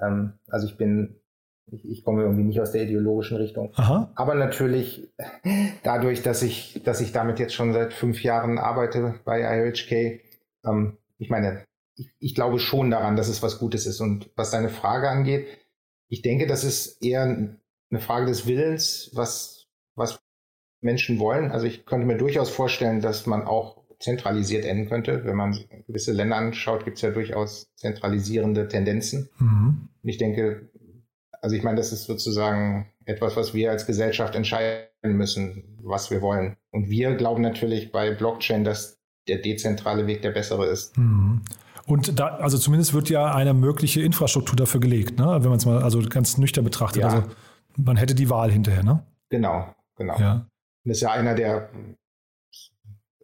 Ähm, 0.00 0.34
also 0.48 0.66
ich 0.66 0.76
bin, 0.76 1.20
ich, 1.66 2.04
komme 2.04 2.22
irgendwie 2.22 2.44
nicht 2.44 2.60
aus 2.60 2.72
der 2.72 2.82
ideologischen 2.82 3.36
Richtung. 3.36 3.72
Aha. 3.74 4.12
Aber 4.14 4.34
natürlich 4.34 5.12
dadurch, 5.82 6.22
dass 6.22 6.42
ich, 6.42 6.80
dass 6.84 7.00
ich 7.00 7.12
damit 7.12 7.38
jetzt 7.38 7.54
schon 7.54 7.72
seit 7.72 7.92
fünf 7.92 8.22
Jahren 8.22 8.58
arbeite 8.58 9.16
bei 9.24 9.40
IOHK, 9.40 10.22
ähm, 10.64 10.98
ich 11.18 11.30
meine, 11.30 11.64
ich, 11.98 12.10
ich 12.18 12.34
glaube 12.34 12.58
schon 12.58 12.90
daran, 12.90 13.16
dass 13.16 13.28
es 13.28 13.42
was 13.42 13.58
Gutes 13.58 13.86
ist. 13.86 14.00
Und 14.00 14.30
was 14.36 14.50
deine 14.50 14.68
Frage 14.68 15.10
angeht, 15.10 15.46
ich 16.08 16.22
denke, 16.22 16.46
das 16.46 16.64
ist 16.64 17.02
eher 17.02 17.22
eine 17.22 18.00
Frage 18.00 18.26
des 18.26 18.46
Willens, 18.46 19.10
was, 19.12 19.66
was 19.94 20.20
Menschen 20.80 21.18
wollen. 21.18 21.50
Also 21.50 21.66
ich 21.66 21.84
könnte 21.86 22.06
mir 22.06 22.16
durchaus 22.16 22.50
vorstellen, 22.50 23.00
dass 23.00 23.26
man 23.26 23.42
auch 23.42 23.82
zentralisiert 23.98 24.64
enden 24.64 24.88
könnte. 24.88 25.24
Wenn 25.24 25.36
man 25.36 25.58
gewisse 25.86 26.12
Länder 26.12 26.36
anschaut, 26.36 26.84
gibt 26.84 26.96
es 26.96 27.02
ja 27.02 27.10
durchaus 27.10 27.68
zentralisierende 27.74 28.68
Tendenzen. 28.68 29.28
Mhm. 29.38 29.88
Ich 30.04 30.18
denke, 30.18 30.70
also 31.42 31.56
ich 31.56 31.62
meine, 31.62 31.76
das 31.76 31.92
ist 31.92 32.04
sozusagen 32.04 32.92
etwas, 33.04 33.36
was 33.36 33.54
wir 33.54 33.70
als 33.70 33.86
Gesellschaft 33.86 34.34
entscheiden 34.34 34.88
müssen, 35.02 35.78
was 35.82 36.10
wir 36.10 36.22
wollen. 36.22 36.56
Und 36.70 36.90
wir 36.90 37.14
glauben 37.14 37.42
natürlich 37.42 37.90
bei 37.90 38.12
Blockchain, 38.12 38.64
dass 38.64 38.98
der 39.26 39.38
dezentrale 39.38 40.06
Weg 40.06 40.22
der 40.22 40.30
bessere 40.30 40.66
ist. 40.66 40.96
Mhm. 40.96 41.42
Und 41.88 42.20
da, 42.20 42.26
also 42.36 42.58
zumindest 42.58 42.92
wird 42.92 43.08
ja 43.08 43.34
eine 43.34 43.54
mögliche 43.54 44.02
Infrastruktur 44.02 44.56
dafür 44.56 44.78
gelegt, 44.78 45.18
ne? 45.18 45.24
wenn 45.24 45.48
man 45.48 45.56
es 45.56 45.64
mal 45.64 45.82
also 45.82 46.00
ganz 46.02 46.36
nüchtern 46.36 46.62
betrachtet. 46.62 47.02
Ja. 47.02 47.08
Also 47.08 47.24
man 47.76 47.96
hätte 47.96 48.14
die 48.14 48.28
Wahl 48.28 48.52
hinterher, 48.52 48.82
ne? 48.82 49.02
Genau, 49.30 49.74
genau. 49.96 50.18
Ja. 50.18 50.46
Das 50.84 50.98
ist 50.98 51.00
ja 51.00 51.12
einer 51.12 51.34
der 51.34 51.70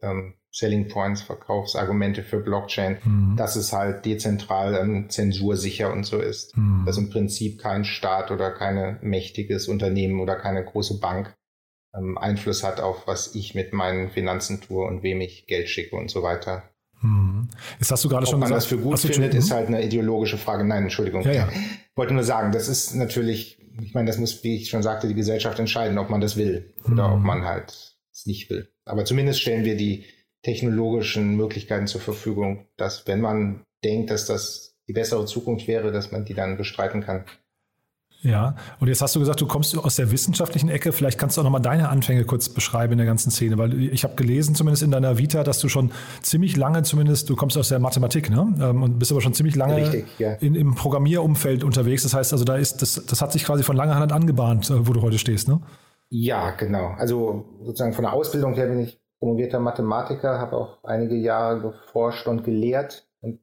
ähm, 0.00 0.34
Selling 0.50 0.88
Points, 0.88 1.20
Verkaufsargumente 1.20 2.22
für 2.22 2.38
Blockchain, 2.38 2.98
mhm. 3.04 3.36
dass 3.36 3.56
es 3.56 3.72
halt 3.72 4.06
dezentral 4.06 4.76
ähm, 4.76 5.10
zensursicher 5.10 5.92
und 5.92 6.04
so 6.04 6.18
ist. 6.18 6.56
Mhm. 6.56 6.84
Dass 6.86 6.96
im 6.96 7.10
Prinzip 7.10 7.60
kein 7.60 7.84
Staat 7.84 8.30
oder 8.30 8.50
kein 8.50 8.98
mächtiges 9.02 9.68
Unternehmen 9.68 10.20
oder 10.20 10.36
keine 10.36 10.64
große 10.64 11.00
Bank 11.00 11.34
ähm, 11.94 12.16
Einfluss 12.16 12.64
hat 12.64 12.80
auf, 12.80 13.06
was 13.06 13.34
ich 13.34 13.54
mit 13.54 13.74
meinen 13.74 14.10
Finanzen 14.10 14.62
tue 14.62 14.86
und 14.86 15.02
wem 15.02 15.20
ich 15.20 15.46
Geld 15.46 15.68
schicke 15.68 15.96
und 15.96 16.10
so 16.10 16.22
weiter. 16.22 16.62
Hm. 17.04 17.48
Jetzt 17.78 17.90
hast 17.90 18.02
du 18.02 18.08
gerade 18.08 18.24
Ob 18.24 18.30
schon 18.30 18.40
man 18.40 18.48
gesagt, 18.48 18.62
das 18.62 18.66
für 18.66 18.78
gut 18.78 18.98
findet, 18.98 19.34
ist 19.34 19.50
halt 19.50 19.68
eine 19.68 19.84
ideologische 19.84 20.38
Frage. 20.38 20.64
Nein, 20.64 20.84
Entschuldigung. 20.84 21.22
Ja, 21.22 21.32
ja. 21.32 21.48
Ich 21.52 21.96
wollte 21.96 22.14
nur 22.14 22.24
sagen, 22.24 22.50
das 22.50 22.66
ist 22.66 22.94
natürlich, 22.94 23.58
ich 23.82 23.92
meine, 23.92 24.06
das 24.06 24.18
muss, 24.18 24.42
wie 24.42 24.56
ich 24.56 24.70
schon 24.70 24.82
sagte, 24.82 25.06
die 25.06 25.14
Gesellschaft 25.14 25.58
entscheiden, 25.58 25.98
ob 25.98 26.08
man 26.08 26.22
das 26.22 26.36
will 26.36 26.74
oder 26.90 27.12
ob 27.12 27.18
hm. 27.18 27.26
man 27.26 27.44
halt 27.44 27.98
es 28.10 28.24
nicht 28.26 28.48
will. 28.48 28.70
Aber 28.86 29.04
zumindest 29.04 29.40
stellen 29.40 29.66
wir 29.66 29.76
die 29.76 30.04
technologischen 30.42 31.36
Möglichkeiten 31.36 31.86
zur 31.86 32.00
Verfügung, 32.00 32.66
dass 32.76 33.06
wenn 33.06 33.20
man 33.20 33.64
denkt, 33.84 34.10
dass 34.10 34.26
das 34.26 34.76
die 34.88 34.92
bessere 34.92 35.26
Zukunft 35.26 35.68
wäre, 35.68 35.92
dass 35.92 36.10
man 36.10 36.24
die 36.24 36.34
dann 36.34 36.56
bestreiten 36.56 37.02
kann. 37.02 37.24
Ja, 38.24 38.56
und 38.80 38.88
jetzt 38.88 39.02
hast 39.02 39.14
du 39.14 39.20
gesagt, 39.20 39.42
du 39.42 39.46
kommst 39.46 39.76
aus 39.76 39.96
der 39.96 40.10
wissenschaftlichen 40.10 40.70
Ecke. 40.70 40.92
Vielleicht 40.92 41.18
kannst 41.18 41.36
du 41.36 41.42
auch 41.42 41.44
nochmal 41.44 41.60
deine 41.60 41.90
Anfänge 41.90 42.24
kurz 42.24 42.48
beschreiben 42.48 42.92
in 42.92 42.98
der 42.98 43.06
ganzen 43.06 43.30
Szene, 43.30 43.58
weil 43.58 43.78
ich 43.92 44.02
habe 44.02 44.14
gelesen, 44.14 44.54
zumindest 44.54 44.82
in 44.82 44.90
deiner 44.90 45.18
Vita, 45.18 45.44
dass 45.44 45.58
du 45.58 45.68
schon 45.68 45.92
ziemlich 46.22 46.56
lange, 46.56 46.82
zumindest, 46.84 47.28
du 47.28 47.36
kommst 47.36 47.58
aus 47.58 47.68
der 47.68 47.80
Mathematik, 47.80 48.30
ne? 48.30 48.54
Ähm, 48.60 48.82
und 48.82 48.98
bist 48.98 49.12
aber 49.12 49.20
schon 49.20 49.34
ziemlich 49.34 49.56
lange 49.56 49.76
Richtig, 49.76 50.06
ja. 50.18 50.32
in, 50.34 50.54
im 50.54 50.74
Programmierumfeld 50.74 51.62
unterwegs. 51.64 52.02
Das 52.02 52.14
heißt, 52.14 52.32
also 52.32 52.46
da 52.46 52.56
ist, 52.56 52.80
das, 52.80 53.04
das 53.04 53.20
hat 53.20 53.30
sich 53.32 53.44
quasi 53.44 53.62
von 53.62 53.76
langer 53.76 53.96
Hand 53.96 54.12
angebahnt, 54.12 54.70
äh, 54.70 54.88
wo 54.88 54.94
du 54.94 55.02
heute 55.02 55.18
stehst, 55.18 55.46
ne? 55.46 55.60
Ja, 56.08 56.52
genau. 56.52 56.94
Also 56.96 57.44
sozusagen 57.62 57.92
von 57.92 58.04
der 58.04 58.14
Ausbildung 58.14 58.54
her 58.54 58.68
bin 58.68 58.80
ich 58.80 58.98
promovierter 59.18 59.60
Mathematiker, 59.60 60.38
habe 60.38 60.56
auch 60.56 60.82
einige 60.82 61.16
Jahre 61.16 61.60
geforscht 61.60 62.26
und 62.26 62.42
gelehrt. 62.44 63.06
Und 63.20 63.40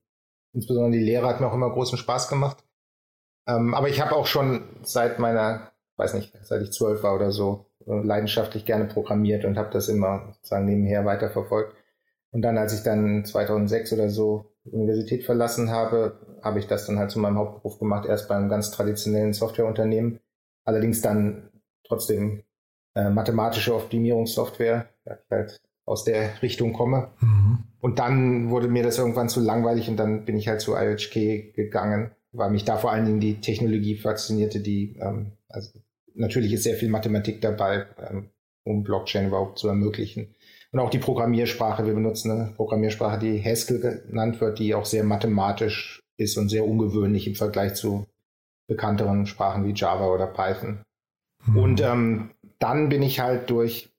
insbesondere 0.54 1.00
die 1.00 1.06
Lehre 1.06 1.28
hat 1.28 1.40
mir 1.40 1.48
auch 1.48 1.54
immer 1.54 1.72
großen 1.72 2.00
Spaß 2.00 2.30
gemacht. 2.30 2.64
Ähm, 3.56 3.74
aber 3.74 3.90
ich 3.90 4.02
habe 4.02 4.16
auch 4.16 4.28
schon 4.28 4.64
seit 4.84 5.20
meiner 5.20 5.72
weiß 6.02 6.16
nicht, 6.16 6.34
seit 6.42 6.62
ich 6.64 6.72
zwölf 6.72 7.04
war 7.04 7.16
oder 7.16 7.32
so, 7.32 7.68
äh, 7.86 8.02
leidenschaftlich 8.04 8.66
gerne 8.66 8.86
programmiert 8.86 9.46
und 9.46 9.58
habe 9.58 9.70
das 9.72 9.88
immer 9.88 10.34
sozusagen 10.34 10.66
nebenher 10.66 11.06
weiterverfolgt. 11.06 11.76
Und 12.32 12.42
dann, 12.42 12.58
als 12.58 12.74
ich 12.74 12.84
dann 12.84 13.24
2006 13.24 13.94
oder 13.94 14.10
so 14.10 14.54
die 14.64 14.72
Universität 14.72 15.24
verlassen 15.24 15.70
habe, 15.70 16.20
habe 16.42 16.60
ich 16.60 16.68
das 16.68 16.88
dann 16.88 16.98
halt 16.98 17.12
zu 17.12 17.20
meinem 17.20 17.38
Hauptberuf 17.38 17.78
gemacht, 17.78 18.08
erst 18.08 18.28
beim 18.28 18.50
ganz 18.50 18.72
traditionellen 18.72 19.34
Softwareunternehmen, 19.34 20.20
allerdings 20.64 21.02
dann 21.02 21.50
trotzdem 21.84 22.44
äh, 22.96 23.10
mathematische 23.10 23.76
Optimierungssoftware, 23.76 24.88
weil 25.06 25.18
ich 25.18 25.32
halt 25.32 25.62
aus 25.86 26.04
der 26.04 26.42
Richtung 26.42 26.74
komme. 26.74 27.10
Mhm. 27.20 27.60
Und 27.80 28.00
dann 28.00 28.50
wurde 28.50 28.68
mir 28.68 28.84
das 28.84 28.98
irgendwann 28.98 29.30
zu 29.30 29.40
langweilig 29.40 29.90
und 29.90 29.98
dann 29.98 30.26
bin 30.26 30.38
ich 30.38 30.48
halt 30.48 30.62
zu 30.62 30.76
IHK 30.76 31.54
gegangen, 31.54 32.12
weil 32.32 32.50
mich 32.50 32.66
da 32.66 32.78
vor 32.78 32.92
allen 32.92 33.06
Dingen 33.06 33.20
die 33.20 33.42
Technologie 33.42 33.98
faszinierte, 33.98 34.60
die, 34.60 34.98
ähm, 35.00 35.34
also 35.50 35.72
natürlich 36.14 36.54
ist 36.54 36.64
sehr 36.64 36.76
viel 36.76 36.90
Mathematik 36.90 37.42
dabei, 37.42 37.86
ähm, 38.00 38.30
um 38.64 38.84
Blockchain 38.84 39.28
überhaupt 39.28 39.60
zu 39.60 39.68
ermöglichen. 39.68 40.36
Und 40.72 40.80
auch 40.80 40.90
die 40.90 41.00
Programmiersprache. 41.00 41.86
Wir 41.86 41.94
benutzen 41.94 42.32
eine 42.32 42.54
Programmiersprache, 42.56 43.20
die 43.20 43.44
Haskell 43.44 44.04
genannt 44.08 44.40
wird, 44.40 44.60
die 44.60 44.74
auch 44.74 44.86
sehr 44.86 45.04
mathematisch 45.04 46.02
ist 46.16 46.38
und 46.38 46.50
sehr 46.50 46.66
ungewöhnlich 46.66 47.28
im 47.28 47.36
Vergleich 47.36 47.74
zu 47.74 48.06
bekannteren 48.68 49.26
Sprachen 49.26 49.66
wie 49.66 49.74
Java 49.74 50.08
oder 50.08 50.28
Python. 50.28 50.84
Mhm. 51.46 51.58
Und 51.58 51.82
ähm, 51.82 52.32
dann 52.60 52.88
bin 52.88 53.02
ich 53.04 53.20
halt 53.20 53.50
durch, 53.50 53.90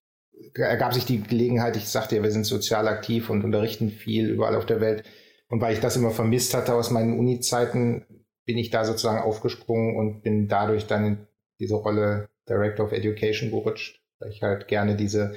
ergab 0.54 0.94
sich 0.94 1.04
die 1.04 1.22
Gelegenheit, 1.22 1.76
ich 1.76 1.88
sagte 1.88 2.16
ja, 2.16 2.22
wir 2.22 2.30
sind 2.30 2.46
sozial 2.46 2.88
aktiv 2.88 3.28
und 3.28 3.44
unterrichten 3.44 3.90
viel 3.90 4.30
überall 4.30 4.56
auf 4.56 4.64
der 4.64 4.80
Welt. 4.80 5.04
Und 5.48 5.60
weil 5.60 5.74
ich 5.74 5.80
das 5.80 5.96
immer 5.96 6.10
vermisst 6.10 6.54
hatte 6.54 6.74
aus 6.74 6.90
meinen 6.90 7.18
Uni-Zeiten, 7.18 8.06
bin 8.44 8.58
ich 8.58 8.70
da 8.70 8.84
sozusagen 8.84 9.22
aufgesprungen 9.22 9.96
und 9.96 10.22
bin 10.22 10.48
dadurch 10.48 10.86
dann 10.86 11.04
in 11.04 11.18
diese 11.60 11.74
Rolle 11.74 12.28
Director 12.48 12.86
of 12.86 12.92
Education 12.92 13.50
gerutscht, 13.50 14.00
weil 14.18 14.30
ich 14.30 14.42
halt 14.42 14.68
gerne 14.68 14.96
diese 14.96 15.34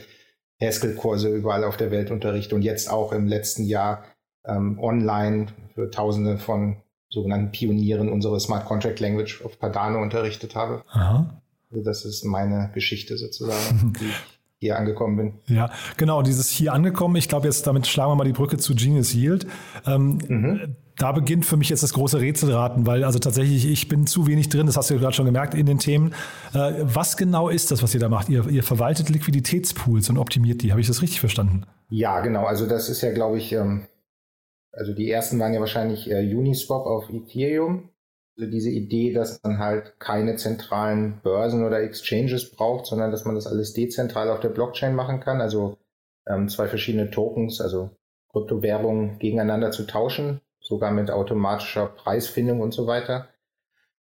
Haskell-Kurse 0.61 1.29
überall 1.29 1.63
auf 1.63 1.77
der 1.77 1.91
Welt 1.91 2.11
unterrichte 2.11 2.55
und 2.55 2.61
jetzt 2.61 2.89
auch 2.89 3.11
im 3.11 3.27
letzten 3.27 3.63
Jahr 3.63 4.05
ähm, 4.45 4.79
online 4.79 5.47
für 5.73 5.91
Tausende 5.91 6.37
von 6.37 6.77
sogenannten 7.09 7.51
Pionieren 7.51 8.09
unsere 8.09 8.39
Smart 8.39 8.65
Contract 8.65 8.99
Language 8.99 9.43
auf 9.43 9.59
Cardano 9.59 10.01
unterrichtet 10.01 10.55
habe. 10.55 10.83
Aha. 10.89 11.41
Also 11.71 11.83
das 11.83 12.05
ist 12.05 12.23
meine 12.23 12.71
Geschichte 12.73 13.17
sozusagen, 13.17 13.93
die 13.99 14.05
ich 14.05 14.15
hier 14.59 14.77
angekommen 14.77 15.17
bin. 15.17 15.55
Ja, 15.55 15.71
genau, 15.97 16.21
dieses 16.21 16.49
hier 16.49 16.73
angekommen, 16.73 17.15
ich 17.15 17.27
glaube 17.27 17.47
jetzt, 17.47 17.67
damit 17.67 17.87
schlagen 17.87 18.11
wir 18.11 18.15
mal 18.15 18.23
die 18.23 18.33
Brücke 18.33 18.57
zu 18.57 18.75
Genius 18.75 19.13
Yield. 19.13 19.45
Ähm, 19.85 20.19
mhm. 20.27 20.75
Da 20.97 21.11
beginnt 21.11 21.45
für 21.45 21.57
mich 21.57 21.69
jetzt 21.69 21.83
das 21.83 21.93
große 21.93 22.19
Rätselraten, 22.21 22.87
weil 22.87 23.03
also 23.03 23.19
tatsächlich, 23.19 23.67
ich 23.67 23.89
bin 23.89 24.07
zu 24.07 24.27
wenig 24.27 24.49
drin, 24.49 24.65
das 24.65 24.77
hast 24.77 24.89
du 24.89 24.97
gerade 24.97 25.13
schon 25.13 25.25
gemerkt 25.25 25.53
in 25.53 25.65
den 25.65 25.77
Themen. 25.77 26.13
Äh, 26.53 26.73
was 26.81 27.17
genau 27.17 27.49
ist 27.49 27.71
das, 27.71 27.83
was 27.83 27.93
ihr 27.93 27.99
da 27.99 28.07
macht? 28.07 28.29
Ihr, 28.29 28.47
ihr 28.47 28.63
verwaltet 28.63 29.09
Liquiditätspools 29.09 30.09
und 30.09 30.17
optimiert 30.17 30.61
die. 30.61 30.71
Habe 30.71 30.81
ich 30.81 30.87
das 30.87 31.01
richtig 31.01 31.19
verstanden? 31.19 31.65
Ja, 31.89 32.21
genau. 32.21 32.45
Also 32.45 32.65
das 32.65 32.87
ist 32.89 33.01
ja, 33.01 33.11
glaube 33.11 33.37
ich, 33.37 33.51
ähm, 33.51 33.87
also 34.71 34.93
die 34.93 35.09
ersten 35.09 35.39
waren 35.39 35.53
ja 35.53 35.59
wahrscheinlich 35.59 36.09
äh, 36.09 36.33
Uniswap 36.33 36.85
auf 36.85 37.09
Ethereum. 37.09 37.89
Also 38.37 38.49
diese 38.49 38.69
Idee, 38.69 39.13
dass 39.13 39.41
man 39.43 39.59
halt 39.59 39.99
keine 39.99 40.35
zentralen 40.35 41.21
Börsen 41.23 41.65
oder 41.65 41.81
Exchanges 41.81 42.51
braucht, 42.51 42.85
sondern 42.85 43.11
dass 43.11 43.23
man 43.23 43.35
das 43.35 43.47
alles 43.47 43.73
dezentral 43.73 44.29
auf 44.29 44.41
der 44.41 44.49
Blockchain 44.49 44.93
machen 44.93 45.21
kann. 45.21 45.39
Also 45.39 45.77
ähm, 46.27 46.49
zwei 46.49 46.67
verschiedene 46.67 47.11
Tokens, 47.11 47.61
also 47.61 47.91
Kryptowährungen 48.31 49.19
gegeneinander 49.19 49.71
zu 49.71 49.87
tauschen, 49.87 50.41
sogar 50.67 50.91
mit 50.91 51.11
automatischer 51.11 51.85
Preisfindung 51.85 52.59
und 52.59 52.73
so 52.73 52.87
weiter. 52.87 53.29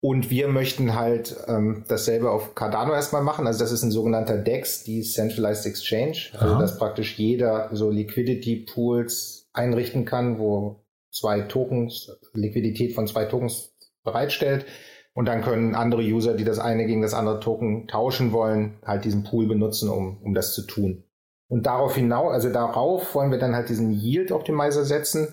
Und 0.01 0.31
wir 0.31 0.47
möchten 0.49 0.95
halt 0.95 1.37
ähm, 1.49 1.85
dasselbe 1.89 2.31
auf 2.31 2.55
Cardano 2.55 2.93
erstmal 2.93 3.23
machen. 3.23 3.47
Also 3.47 3.61
das 3.61 3.73
ist 3.73 3.83
ein 3.83 3.91
sogenannter 3.91 4.37
DEX, 4.39 4.85
Decentralized 4.85 5.67
Exchange. 5.67 6.29
Also 6.35 6.55
Aha. 6.55 6.61
dass 6.61 6.79
praktisch 6.79 7.19
jeder 7.19 7.71
so 7.73 7.91
Liquidity 7.91 8.67
Pools 8.73 9.49
einrichten 9.53 10.05
kann, 10.05 10.39
wo 10.39 10.85
zwei 11.11 11.41
Tokens, 11.41 12.17
Liquidität 12.35 12.95
von 12.95 13.07
zwei 13.07 13.25
Tokens 13.25 13.73
bereitstellt. 14.05 14.67
Und 15.15 15.27
dann 15.27 15.43
können 15.43 15.75
andere 15.75 16.03
User, 16.03 16.35
die 16.35 16.45
das 16.45 16.59
eine 16.59 16.87
gegen 16.87 17.03
das 17.03 17.15
andere 17.15 17.41
Token 17.41 17.89
tauschen 17.89 18.33
wollen, 18.33 18.79
halt 18.85 19.05
diesen 19.07 19.25
Pool 19.25 19.49
benutzen, 19.49 19.89
um, 19.89 20.19
um 20.23 20.35
das 20.35 20.55
zu 20.55 20.63
tun. 20.63 21.05
Und 21.49 21.67
darauf 21.67 21.97
hinaus, 21.97 22.33
also 22.33 22.51
darauf 22.51 23.15
wollen 23.15 23.31
wir 23.31 23.39
dann 23.39 23.55
halt 23.55 23.71
diesen 23.71 23.93
Yield 23.93 24.31
Optimizer 24.31 24.85
setzen, 24.85 25.29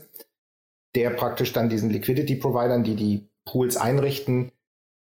der 0.95 1.11
praktisch 1.11 1.53
dann 1.53 1.69
diesen 1.69 1.89
Liquidity 1.89 2.35
Providern, 2.35 2.83
die 2.83 2.95
die 2.95 3.29
Pools 3.45 3.77
einrichten, 3.77 4.51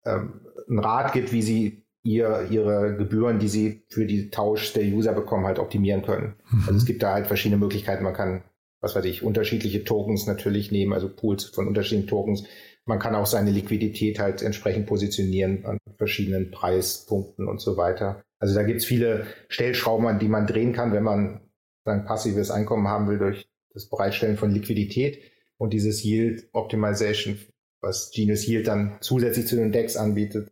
ähm, 0.04 0.40
einen 0.68 0.78
Rat 0.78 1.12
gibt, 1.12 1.32
wie 1.32 1.42
sie 1.42 1.82
ihr, 2.02 2.46
ihre 2.50 2.96
Gebühren, 2.96 3.38
die 3.38 3.48
sie 3.48 3.82
für 3.88 4.06
die 4.06 4.30
Tausch 4.30 4.72
der 4.72 4.84
User 4.84 5.12
bekommen, 5.12 5.46
halt 5.46 5.58
optimieren 5.58 6.02
können. 6.02 6.34
Mhm. 6.50 6.64
Also 6.66 6.78
es 6.78 6.86
gibt 6.86 7.02
da 7.02 7.12
halt 7.12 7.26
verschiedene 7.26 7.60
Möglichkeiten. 7.60 8.04
Man 8.04 8.14
kann, 8.14 8.42
was 8.80 8.94
weiß 8.94 9.04
ich, 9.04 9.22
unterschiedliche 9.22 9.84
Tokens 9.84 10.26
natürlich 10.26 10.72
nehmen, 10.72 10.92
also 10.92 11.08
Pools 11.08 11.44
von 11.44 11.66
unterschiedlichen 11.66 12.08
Tokens 12.08 12.44
man 12.90 12.98
kann 12.98 13.14
auch 13.14 13.26
seine 13.26 13.50
Liquidität 13.50 14.18
halt 14.18 14.42
entsprechend 14.42 14.86
positionieren 14.86 15.64
an 15.64 15.78
verschiedenen 15.96 16.50
Preispunkten 16.50 17.46
und 17.46 17.60
so 17.60 17.76
weiter. 17.76 18.22
Also 18.38 18.54
da 18.54 18.62
gibt 18.62 18.80
es 18.80 18.84
viele 18.84 19.26
Stellschrauben, 19.48 20.06
an 20.06 20.18
die 20.18 20.28
man 20.28 20.46
drehen 20.46 20.72
kann, 20.72 20.92
wenn 20.92 21.04
man 21.04 21.40
sein 21.84 22.04
passives 22.04 22.50
Einkommen 22.50 22.88
haben 22.88 23.08
will 23.08 23.18
durch 23.18 23.48
das 23.72 23.88
Bereitstellen 23.88 24.36
von 24.36 24.50
Liquidität 24.50 25.22
und 25.60 25.74
dieses 25.74 26.02
Yield 26.02 26.48
Optimization, 26.52 27.38
was 27.82 28.10
Genius 28.14 28.46
Yield 28.48 28.66
dann 28.66 28.96
zusätzlich 29.02 29.46
zu 29.46 29.56
den 29.56 29.72
Decks 29.72 29.94
anbietet, 29.94 30.50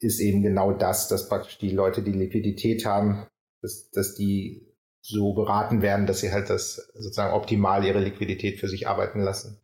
ist 0.00 0.20
eben 0.20 0.42
genau 0.42 0.72
das, 0.72 1.08
dass 1.08 1.28
praktisch 1.28 1.58
die 1.58 1.70
Leute, 1.70 2.02
die 2.02 2.12
Liquidität 2.12 2.86
haben, 2.86 3.26
dass, 3.60 3.90
dass 3.90 4.14
die 4.14 4.66
so 5.02 5.34
beraten 5.34 5.82
werden, 5.82 6.06
dass 6.06 6.20
sie 6.20 6.32
halt 6.32 6.48
das 6.48 6.76
sozusagen 6.94 7.34
optimal 7.34 7.84
ihre 7.84 8.00
Liquidität 8.00 8.58
für 8.58 8.68
sich 8.68 8.88
arbeiten 8.88 9.20
lassen. 9.20 9.60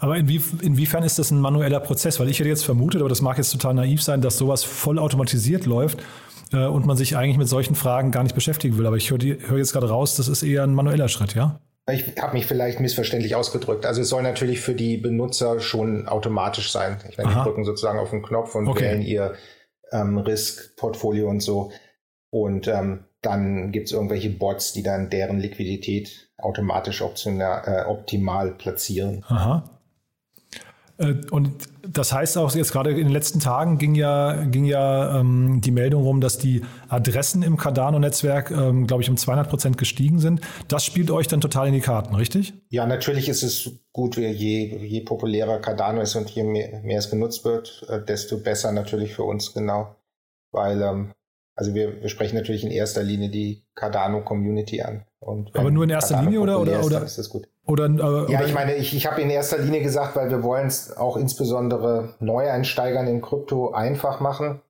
Aber 0.00 0.18
inwie, 0.18 0.42
inwiefern 0.60 1.02
ist 1.02 1.18
das 1.18 1.30
ein 1.30 1.40
manueller 1.40 1.80
Prozess? 1.80 2.20
Weil 2.20 2.28
ich 2.28 2.40
hätte 2.40 2.48
jetzt 2.48 2.64
vermutet, 2.64 3.00
aber 3.00 3.08
das 3.08 3.22
mag 3.22 3.38
jetzt 3.38 3.52
total 3.52 3.72
naiv 3.72 4.02
sein, 4.02 4.20
dass 4.20 4.36
sowas 4.36 4.64
voll 4.64 4.98
automatisiert 4.98 5.64
läuft 5.64 6.02
äh, 6.52 6.66
und 6.66 6.84
man 6.84 6.98
sich 6.98 7.16
eigentlich 7.16 7.38
mit 7.38 7.48
solchen 7.48 7.74
Fragen 7.74 8.10
gar 8.10 8.22
nicht 8.22 8.34
beschäftigen 8.34 8.76
will. 8.76 8.86
Aber 8.86 8.96
ich 8.98 9.10
höre 9.10 9.18
hör 9.48 9.56
jetzt 9.56 9.72
gerade 9.72 9.88
raus, 9.88 10.16
das 10.16 10.28
ist 10.28 10.42
eher 10.42 10.64
ein 10.64 10.74
manueller 10.74 11.08
Schritt, 11.08 11.34
ja? 11.34 11.60
Ich 11.88 12.20
habe 12.20 12.34
mich 12.34 12.46
vielleicht 12.46 12.78
missverständlich 12.80 13.34
ausgedrückt. 13.34 13.86
Also 13.86 14.02
es 14.02 14.08
soll 14.08 14.22
natürlich 14.22 14.60
für 14.60 14.74
die 14.74 14.96
Benutzer 14.96 15.60
schon 15.60 16.06
automatisch 16.08 16.70
sein. 16.70 16.98
Ich 17.08 17.18
meine, 17.18 17.30
die 17.30 17.40
drücken 17.40 17.64
sozusagen 17.64 17.98
auf 17.98 18.10
den 18.10 18.22
Knopf 18.22 18.54
und 18.54 18.68
okay. 18.68 18.84
wählen 18.84 19.02
ihr 19.02 19.34
ähm, 19.92 20.18
Risk-Portfolio 20.18 21.28
und 21.28 21.40
so. 21.40 21.72
Und 22.30 22.68
ähm, 22.68 23.04
dann 23.22 23.72
gibt 23.72 23.86
es 23.86 23.92
irgendwelche 23.92 24.30
Bots, 24.30 24.72
die 24.72 24.82
dann 24.82 25.10
deren 25.10 25.40
Liquidität 25.40 26.30
automatisch 26.38 27.02
optional, 27.02 27.62
äh, 27.66 27.88
optimal 27.88 28.52
platzieren. 28.52 29.24
Aha. 29.28 29.68
Äh, 30.98 31.14
und 31.30 31.50
das 31.92 32.12
heißt 32.12 32.38
auch 32.38 32.54
jetzt 32.54 32.72
gerade 32.72 32.90
in 32.90 32.96
den 32.96 33.10
letzten 33.10 33.40
Tagen 33.40 33.78
ging 33.78 33.94
ja, 33.94 34.44
ging 34.44 34.64
ja 34.64 35.18
ähm, 35.18 35.60
die 35.60 35.70
Meldung 35.70 36.02
rum, 36.02 36.20
dass 36.20 36.38
die 36.38 36.62
Adressen 36.88 37.42
im 37.42 37.56
Cardano-Netzwerk, 37.56 38.50
ähm, 38.50 38.86
glaube 38.86 39.02
ich, 39.02 39.10
um 39.10 39.16
200 39.16 39.48
Prozent 39.48 39.78
gestiegen 39.78 40.18
sind. 40.18 40.40
Das 40.68 40.84
spielt 40.84 41.10
euch 41.10 41.26
dann 41.26 41.40
total 41.40 41.68
in 41.68 41.74
die 41.74 41.80
Karten, 41.80 42.14
richtig? 42.14 42.54
Ja, 42.68 42.86
natürlich 42.86 43.28
ist 43.28 43.42
es 43.42 43.70
gut, 43.92 44.16
je, 44.16 44.76
je 44.76 45.00
populärer 45.00 45.58
Cardano 45.58 46.00
ist 46.00 46.14
und 46.16 46.30
je 46.30 46.44
mehr, 46.44 46.80
mehr 46.82 46.98
es 46.98 47.10
genutzt 47.10 47.44
wird, 47.44 47.84
äh, 47.88 48.00
desto 48.04 48.38
besser 48.38 48.72
natürlich 48.72 49.14
für 49.14 49.24
uns 49.24 49.52
genau. 49.52 49.96
Weil 50.52 50.82
ähm, 50.82 51.12
also 51.54 51.74
wir, 51.74 52.00
wir 52.00 52.08
sprechen 52.08 52.36
natürlich 52.36 52.64
in 52.64 52.70
erster 52.70 53.02
Linie 53.02 53.28
die 53.28 53.64
Cardano-Community 53.74 54.80
an. 54.82 55.04
Aber 55.20 55.70
nur 55.70 55.84
in 55.84 55.90
erster 55.90 56.14
Cardano 56.14 56.30
Linie 56.30 56.40
oder 56.40 56.60
oder 56.60 56.84
oder? 56.84 57.02
Ist 57.04 57.18
das 57.18 57.28
gut. 57.28 57.48
Oder, 57.70 57.86
äh, 57.86 58.32
ja, 58.32 58.44
ich 58.44 58.52
meine, 58.52 58.74
ich, 58.74 58.94
ich 58.94 59.06
habe 59.06 59.20
in 59.22 59.30
erster 59.30 59.58
Linie 59.58 59.82
gesagt, 59.82 60.16
weil 60.16 60.30
wir 60.30 60.42
wollen 60.42 60.66
es 60.66 60.96
auch 60.96 61.16
insbesondere 61.16 62.14
Neueinsteigern 62.20 63.06
in 63.06 63.20
Krypto 63.20 63.72
einfach 63.72 64.20
machen. 64.20 64.60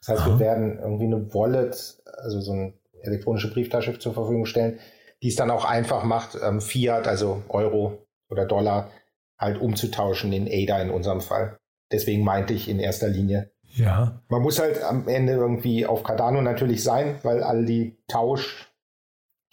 Das 0.00 0.08
heißt, 0.08 0.20
Aha. 0.22 0.30
wir 0.30 0.38
werden 0.38 0.78
irgendwie 0.78 1.06
eine 1.06 1.34
Wallet, 1.34 2.02
also 2.22 2.40
so 2.40 2.52
eine 2.52 2.74
elektronische 3.02 3.50
Brieftasche 3.50 3.98
zur 3.98 4.14
Verfügung 4.14 4.46
stellen, 4.46 4.78
die 5.22 5.28
es 5.28 5.36
dann 5.36 5.50
auch 5.50 5.64
einfach 5.64 6.04
macht, 6.04 6.36
ähm, 6.42 6.60
Fiat, 6.60 7.08
also 7.08 7.42
Euro 7.48 8.06
oder 8.28 8.46
Dollar, 8.46 8.90
halt 9.38 9.60
umzutauschen 9.60 10.32
in 10.32 10.46
ADA 10.46 10.82
in 10.82 10.90
unserem 10.90 11.20
Fall. 11.20 11.58
Deswegen 11.90 12.24
meinte 12.24 12.54
ich 12.54 12.68
in 12.68 12.78
erster 12.78 13.08
Linie 13.08 13.52
ja. 13.74 14.20
Man 14.28 14.42
muss 14.42 14.58
halt 14.58 14.82
am 14.82 15.08
Ende 15.08 15.32
irgendwie 15.32 15.86
auf 15.86 16.02
Cardano 16.02 16.42
natürlich 16.42 16.82
sein, 16.82 17.18
weil 17.22 17.42
all 17.42 17.64
die 17.64 17.96
Tausch, 18.06 18.70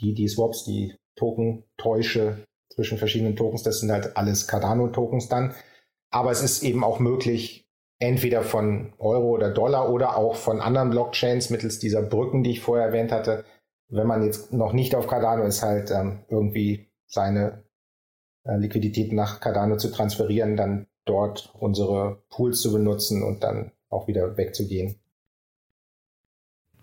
die, 0.02 0.14
die 0.14 0.28
Swaps, 0.28 0.66
die 0.66 0.96
Token-Täusche 1.16 2.46
zwischen 2.80 2.98
verschiedenen 2.98 3.36
Tokens, 3.36 3.64
das 3.64 3.82
sind 3.82 3.92
halt 3.92 4.16
alles 4.16 4.48
Cardano-Tokens 4.48 5.28
dann. 5.28 5.54
Aber 6.12 6.32
es 6.32 6.42
ist 6.42 6.64
eben 6.64 6.86
auch 6.86 7.00
möglich, 7.00 7.68
entweder 8.00 8.42
von 8.42 8.94
Euro 9.00 9.32
oder 9.32 9.52
Dollar 9.52 9.92
oder 9.92 10.16
auch 10.16 10.36
von 10.36 10.62
anderen 10.62 10.90
Blockchains 10.90 11.50
mittels 11.50 11.80
dieser 11.80 12.02
Brücken, 12.02 12.42
die 12.42 12.52
ich 12.52 12.62
vorher 12.62 12.88
erwähnt 12.88 13.12
hatte, 13.12 13.44
wenn 13.90 14.08
man 14.08 14.24
jetzt 14.24 14.54
noch 14.54 14.72
nicht 14.72 14.96
auf 14.96 15.08
Cardano 15.08 15.44
ist, 15.44 15.62
halt 15.62 15.92
ähm, 15.92 16.24
irgendwie 16.30 16.88
seine 17.06 17.66
äh, 18.46 18.56
Liquidität 18.56 19.12
nach 19.12 19.42
Cardano 19.42 19.76
zu 19.76 19.92
transferieren, 19.92 20.56
dann 20.56 20.88
dort 21.04 21.54
unsere 21.60 22.24
Pools 22.30 22.62
zu 22.62 22.72
benutzen 22.72 23.24
und 23.24 23.44
dann 23.44 23.74
auch 23.90 24.08
wieder 24.08 24.38
wegzugehen. 24.38 25.02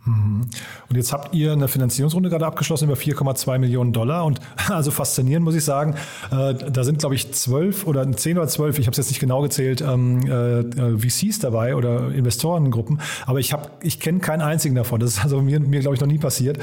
Mhm. 0.07 0.43
Und 0.89 0.97
jetzt 0.97 1.13
habt 1.13 1.35
ihr 1.35 1.53
eine 1.53 1.69
Finanzierungsrunde 1.69 2.31
gerade 2.31 2.47
abgeschlossen 2.47 2.87
über 2.87 2.95
4,2 2.95 3.59
Millionen 3.59 3.93
Dollar. 3.93 4.25
Und 4.25 4.41
also 4.69 4.91
faszinierend 4.91 5.45
muss 5.45 5.55
ich 5.55 5.65
sagen, 5.65 5.97
äh, 6.31 6.55
da 6.55 6.85
sind, 6.85 7.01
glaube 7.01 7.15
ich, 7.15 7.33
zwölf 7.33 7.87
oder 7.87 8.11
zehn 8.13 8.39
oder 8.39 8.49
zwölf, 8.49 8.79
ich 8.79 8.87
habe 8.87 8.93
es 8.93 8.99
jetzt 8.99 9.09
nicht 9.09 9.21
genau 9.21 9.43
gezählt, 9.43 9.81
ähm, 9.81 10.21
äh, 10.27 10.99
VCs 10.99 11.41
dabei 11.41 11.75
oder 11.75 12.13
Investorengruppen. 12.13 13.01
Aber 13.27 13.41
ich, 13.41 13.53
hab, 13.53 13.85
ich 13.85 14.01
kenne 14.01 14.21
keinen 14.21 14.43
einzigen 14.43 14.75
davon. 14.75 15.01
Das 15.01 15.11
ist 15.11 15.25
also 15.25 15.43
mir, 15.43 15.61
mir 15.61 15.81
glaube 15.81 15.95
ich, 15.95 16.01
noch 16.01 16.09
nie 16.09 16.19
passiert. 16.19 16.59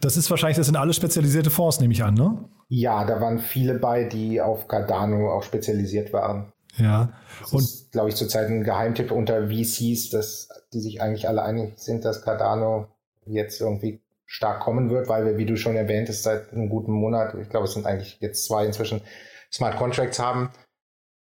Das 0.00 0.16
ist 0.16 0.30
wahrscheinlich, 0.30 0.56
das 0.56 0.66
sind 0.66 0.76
alle 0.76 0.92
spezialisierte 0.92 1.50
Fonds, 1.50 1.80
nehme 1.80 1.92
ich 1.92 2.02
an, 2.02 2.14
ne? 2.14 2.38
Ja, 2.68 3.04
da 3.04 3.20
waren 3.20 3.38
viele 3.38 3.78
bei, 3.78 4.04
die 4.04 4.40
auf 4.40 4.66
Cardano 4.66 5.30
auch 5.30 5.42
spezialisiert 5.42 6.12
waren. 6.12 6.52
Ja. 6.76 7.12
Das 7.40 7.52
und 7.52 7.60
ist, 7.60 7.92
glaube 7.92 8.08
ich, 8.08 8.16
zurzeit 8.16 8.48
ein 8.48 8.64
Geheimtipp 8.64 9.10
unter 9.10 9.48
VCs, 9.48 10.10
dass 10.10 10.48
die 10.72 10.80
sich 10.80 11.02
eigentlich 11.02 11.28
alle 11.28 11.42
einig 11.42 11.74
sind, 11.76 12.04
dass 12.04 12.22
Cardano 12.22 12.88
jetzt 13.26 13.60
irgendwie 13.60 14.00
stark 14.26 14.60
kommen 14.60 14.90
wird, 14.90 15.08
weil 15.08 15.26
wir, 15.26 15.36
wie 15.36 15.46
du 15.46 15.56
schon 15.56 15.76
erwähnt 15.76 16.08
hast, 16.08 16.22
seit 16.22 16.52
einem 16.52 16.70
guten 16.70 16.92
Monat, 16.92 17.34
ich 17.34 17.50
glaube, 17.50 17.66
es 17.66 17.74
sind 17.74 17.86
eigentlich 17.86 18.18
jetzt 18.20 18.46
zwei 18.46 18.64
inzwischen 18.64 19.02
Smart 19.52 19.76
Contracts 19.76 20.18
haben. 20.18 20.50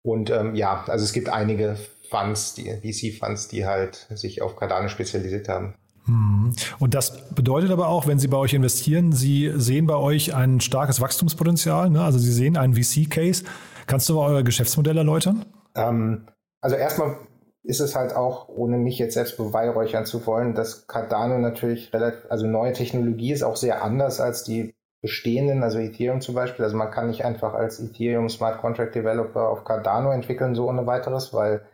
Und 0.03 0.29
ähm, 0.29 0.55
ja, 0.55 0.85
also 0.87 1.03
es 1.03 1.13
gibt 1.13 1.29
einige 1.29 1.77
Funds, 2.09 2.53
die 2.53 2.63
VC-Funds, 2.63 3.49
die 3.49 3.65
halt 3.65 4.07
sich 4.15 4.41
auf 4.41 4.55
Cardano 4.55 4.87
spezialisiert 4.87 5.49
haben. 5.49 5.75
Hm. 6.05 6.53
Und 6.79 6.93
das 6.93 7.29
bedeutet 7.29 7.69
aber 7.71 7.87
auch, 7.87 8.07
wenn 8.07 8.17
Sie 8.17 8.27
bei 8.27 8.37
euch 8.37 8.53
investieren, 8.53 9.11
Sie 9.11 9.51
sehen 9.55 9.85
bei 9.85 9.95
euch 9.95 10.33
ein 10.33 10.61
starkes 10.61 10.99
Wachstumspotenzial, 10.99 11.89
ne? 11.89 12.03
also 12.03 12.17
Sie 12.17 12.31
sehen 12.31 12.57
einen 12.57 12.73
VC-Case. 12.73 13.43
Kannst 13.87 14.09
du 14.09 14.19
euer 14.19 14.43
Geschäftsmodell 14.43 14.97
erläutern? 14.97 15.45
Ähm, 15.75 16.27
also 16.61 16.75
erstmal 16.75 17.17
ist 17.63 17.79
es 17.79 17.95
halt 17.95 18.15
auch, 18.15 18.49
ohne 18.49 18.77
mich 18.77 18.97
jetzt 18.97 19.13
selbst 19.13 19.37
beweihräuchern 19.37 20.05
zu 20.05 20.25
wollen, 20.25 20.55
dass 20.55 20.87
Cardano 20.87 21.37
natürlich 21.37 21.93
relativ, 21.93 22.29
also 22.29 22.47
neue 22.47 22.73
Technologie 22.73 23.33
ist 23.33 23.43
auch 23.43 23.55
sehr 23.55 23.83
anders 23.83 24.19
als 24.19 24.43
die 24.43 24.73
bestehenden, 25.01 25.63
also 25.63 25.79
Ethereum 25.79 26.21
zum 26.21 26.35
Beispiel. 26.35 26.65
Also 26.65 26.77
man 26.77 26.91
kann 26.91 27.07
nicht 27.07 27.25
einfach 27.25 27.53
als 27.53 27.79
Ethereum 27.79 28.29
Smart 28.29 28.61
Contract 28.61 28.95
Developer 28.95 29.49
auf 29.49 29.63
Cardano 29.63 30.11
entwickeln, 30.11 30.55
so 30.55 30.67
ohne 30.69 30.85
weiteres, 30.85 31.33
weil 31.33 31.65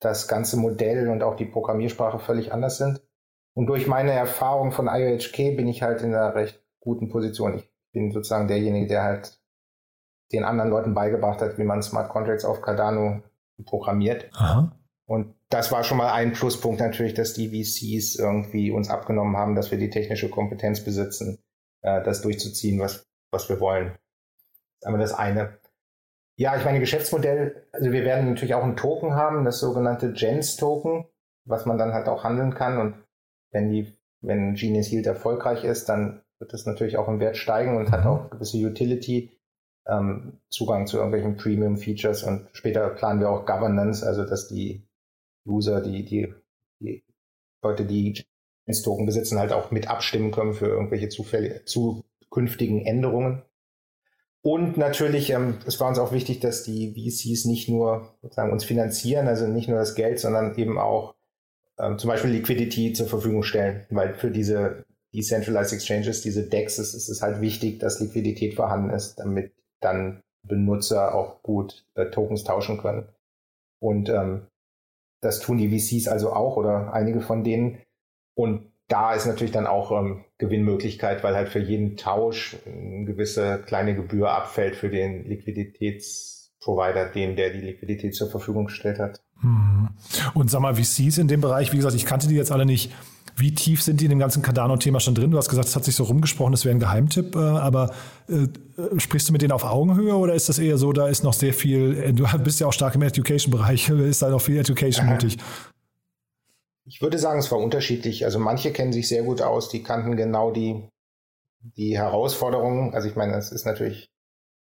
das 0.00 0.28
ganze 0.28 0.56
Modell 0.56 1.08
und 1.08 1.22
auch 1.22 1.36
die 1.36 1.44
Programmiersprache 1.44 2.18
völlig 2.18 2.52
anders 2.52 2.78
sind. 2.78 3.02
Und 3.54 3.66
durch 3.66 3.86
meine 3.86 4.12
Erfahrung 4.12 4.72
von 4.72 4.88
IOHK 4.88 5.56
bin 5.56 5.68
ich 5.68 5.82
halt 5.82 6.02
in 6.02 6.14
einer 6.14 6.34
recht 6.34 6.64
guten 6.80 7.08
Position. 7.08 7.56
Ich 7.56 7.70
bin 7.92 8.10
sozusagen 8.10 8.48
derjenige, 8.48 8.86
der 8.86 9.02
halt 9.02 9.39
den 10.32 10.44
anderen 10.44 10.70
Leuten 10.70 10.94
beigebracht 10.94 11.40
hat, 11.40 11.58
wie 11.58 11.64
man 11.64 11.82
Smart 11.82 12.08
Contracts 12.08 12.44
auf 12.44 12.62
Cardano 12.62 13.22
programmiert. 13.64 14.30
Aha. 14.34 14.72
Und 15.06 15.34
das 15.48 15.72
war 15.72 15.82
schon 15.82 15.98
mal 15.98 16.12
ein 16.12 16.32
Pluspunkt 16.32 16.80
natürlich, 16.80 17.14
dass 17.14 17.34
die 17.34 17.48
VCs 17.48 18.16
irgendwie 18.16 18.70
uns 18.70 18.90
abgenommen 18.90 19.36
haben, 19.36 19.56
dass 19.56 19.70
wir 19.70 19.78
die 19.78 19.90
technische 19.90 20.30
Kompetenz 20.30 20.84
besitzen, 20.84 21.38
äh, 21.82 22.02
das 22.02 22.22
durchzuziehen, 22.22 22.78
was, 22.78 23.06
was 23.32 23.48
wir 23.48 23.58
wollen. 23.58 23.88
Das 23.88 23.96
ist 24.80 24.86
einmal 24.86 25.00
das 25.00 25.14
eine. 25.14 25.58
Ja, 26.36 26.56
ich 26.56 26.64
meine, 26.64 26.80
Geschäftsmodell, 26.80 27.66
also 27.72 27.90
wir 27.90 28.04
werden 28.04 28.30
natürlich 28.30 28.54
auch 28.54 28.62
ein 28.62 28.76
Token 28.76 29.14
haben, 29.14 29.44
das 29.44 29.58
sogenannte 29.58 30.12
Gens-Token, 30.12 31.06
was 31.44 31.66
man 31.66 31.76
dann 31.76 31.92
halt 31.92 32.08
auch 32.08 32.22
handeln 32.22 32.54
kann. 32.54 32.78
Und 32.78 32.94
wenn 33.50 33.68
die, 33.68 33.98
wenn 34.20 34.54
Genius 34.54 34.90
Yield 34.92 35.06
erfolgreich 35.06 35.64
ist, 35.64 35.88
dann 35.88 36.22
wird 36.38 36.52
das 36.52 36.66
natürlich 36.66 36.96
auch 36.96 37.08
im 37.08 37.20
Wert 37.20 37.36
steigen 37.36 37.76
und 37.76 37.90
hat 37.90 38.04
mhm. 38.04 38.10
auch 38.10 38.30
gewisse 38.30 38.56
Utility 38.58 39.36
ähm, 39.86 40.40
Zugang 40.48 40.86
zu 40.86 40.96
irgendwelchen 40.96 41.36
Premium-Features 41.36 42.22
und 42.22 42.48
später 42.52 42.88
planen 42.90 43.20
wir 43.20 43.30
auch 43.30 43.46
Governance, 43.46 44.06
also 44.06 44.24
dass 44.24 44.48
die 44.48 44.86
User, 45.46 45.80
die, 45.80 46.04
die, 46.04 46.34
die 46.80 47.04
Leute, 47.62 47.84
die 47.84 48.24
Token 48.84 49.04
besitzen, 49.04 49.38
halt 49.40 49.52
auch 49.52 49.72
mit 49.72 49.88
abstimmen 49.88 50.30
können 50.30 50.54
für 50.54 50.66
irgendwelche 50.66 51.08
Zufälle, 51.08 51.64
zukünftigen 51.64 52.86
Änderungen. 52.86 53.42
Und 54.42 54.76
natürlich, 54.76 55.30
ähm, 55.30 55.58
es 55.66 55.80
war 55.80 55.88
uns 55.88 55.98
auch 55.98 56.12
wichtig, 56.12 56.40
dass 56.40 56.62
die 56.62 56.94
VCs 56.94 57.46
nicht 57.46 57.68
nur 57.68 58.14
sozusagen 58.22 58.52
uns 58.52 58.64
finanzieren, 58.64 59.26
also 59.26 59.46
nicht 59.46 59.68
nur 59.68 59.78
das 59.78 59.96
Geld, 59.96 60.20
sondern 60.20 60.56
eben 60.56 60.78
auch 60.78 61.14
ähm, 61.78 61.98
zum 61.98 62.08
Beispiel 62.08 62.30
Liquidity 62.30 62.92
zur 62.92 63.08
Verfügung 63.08 63.42
stellen, 63.42 63.86
weil 63.90 64.14
für 64.14 64.30
diese 64.30 64.84
Decentralized 65.12 65.72
Exchanges, 65.72 66.22
diese 66.22 66.48
DEX, 66.48 66.78
ist, 66.78 66.94
ist 66.94 67.08
es 67.08 67.20
halt 67.20 67.40
wichtig, 67.40 67.80
dass 67.80 68.00
Liquidität 68.00 68.54
vorhanden 68.54 68.90
ist, 68.90 69.16
damit 69.16 69.52
dann 69.80 70.20
Benutzer 70.46 71.14
auch 71.14 71.42
gut 71.42 71.84
äh, 71.94 72.06
Tokens 72.06 72.44
tauschen 72.44 72.78
können. 72.78 73.08
Und 73.80 74.08
ähm, 74.08 74.46
das 75.20 75.40
tun 75.40 75.58
die 75.58 75.68
VCs 75.68 76.08
also 76.08 76.32
auch 76.32 76.56
oder 76.56 76.92
einige 76.92 77.20
von 77.20 77.44
denen. 77.44 77.78
Und 78.34 78.70
da 78.88 79.14
ist 79.14 79.26
natürlich 79.26 79.52
dann 79.52 79.66
auch 79.66 79.92
ähm, 79.92 80.24
Gewinnmöglichkeit, 80.38 81.22
weil 81.22 81.34
halt 81.34 81.48
für 81.48 81.58
jeden 81.58 81.96
Tausch 81.96 82.56
eine 82.66 83.04
gewisse 83.04 83.62
kleine 83.62 83.94
Gebühr 83.94 84.30
abfällt 84.30 84.76
für 84.76 84.88
den 84.88 85.24
Liquiditätsprovider, 85.24 87.10
den 87.10 87.36
der 87.36 87.50
die 87.50 87.60
Liquidität 87.60 88.14
zur 88.14 88.30
Verfügung 88.30 88.66
gestellt 88.66 88.98
hat. 88.98 89.20
Hm. 89.40 89.88
Und 90.34 90.50
sag 90.50 90.60
mal, 90.60 90.74
VCs 90.74 91.18
in 91.18 91.28
dem 91.28 91.40
Bereich, 91.40 91.72
wie 91.72 91.76
gesagt, 91.76 91.94
ich 91.94 92.04
kannte 92.04 92.28
die 92.28 92.34
jetzt 92.34 92.52
alle 92.52 92.66
nicht. 92.66 92.92
Wie 93.36 93.54
tief 93.54 93.82
sind 93.82 94.00
die 94.00 94.04
in 94.04 94.10
dem 94.10 94.18
ganzen 94.18 94.42
Cardano-Thema 94.42 95.00
schon 95.00 95.14
drin? 95.14 95.30
Du 95.30 95.38
hast 95.38 95.48
gesagt, 95.48 95.68
es 95.68 95.74
hat 95.74 95.84
sich 95.84 95.96
so 95.96 96.04
rumgesprochen, 96.04 96.52
das 96.52 96.64
wäre 96.64 96.74
ein 96.74 96.80
Geheimtipp, 96.80 97.36
äh, 97.36 97.38
aber 97.38 97.90
äh, 98.28 98.48
sprichst 98.98 99.28
du 99.28 99.32
mit 99.32 99.40
denen 99.40 99.52
auf 99.52 99.64
Augenhöhe 99.64 100.14
oder 100.14 100.34
ist 100.34 100.48
das 100.48 100.58
eher 100.58 100.76
so, 100.76 100.92
da 100.92 101.08
ist 101.08 101.24
noch 101.24 101.32
sehr 101.32 101.54
viel, 101.54 101.96
äh, 101.96 102.12
du 102.12 102.26
bist 102.38 102.60
ja 102.60 102.66
auch 102.66 102.72
stark 102.72 102.94
im 102.96 103.02
Education-Bereich, 103.02 103.88
ist 103.88 104.20
da 104.20 104.28
noch 104.28 104.42
viel 104.42 104.58
Education 104.58 105.08
nötig? 105.08 105.38
Ich 106.84 107.00
würde 107.00 107.18
sagen, 107.18 107.38
es 107.38 107.50
war 107.50 107.58
unterschiedlich. 107.58 108.24
Also 108.24 108.38
manche 108.38 108.72
kennen 108.72 108.92
sich 108.92 109.08
sehr 109.08 109.22
gut 109.22 109.40
aus, 109.40 109.68
die 109.68 109.82
kannten 109.82 110.16
genau 110.16 110.50
die, 110.50 110.88
die 111.60 111.96
Herausforderungen. 111.96 112.94
Also 112.94 113.08
ich 113.08 113.16
meine, 113.16 113.36
es 113.36 113.52
ist 113.52 113.64
natürlich, 113.64 114.10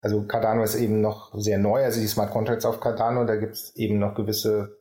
also 0.02 0.22
Cardano 0.24 0.64
ist 0.64 0.74
eben 0.74 1.00
noch 1.00 1.32
sehr 1.34 1.58
neu, 1.58 1.82
also 1.82 2.00
die 2.00 2.08
Smart 2.08 2.32
Contracts 2.32 2.64
auf 2.64 2.80
Cardano, 2.80 3.24
da 3.24 3.36
gibt 3.36 3.54
es 3.54 3.74
eben 3.76 3.98
noch 3.98 4.14
gewisse 4.14 4.76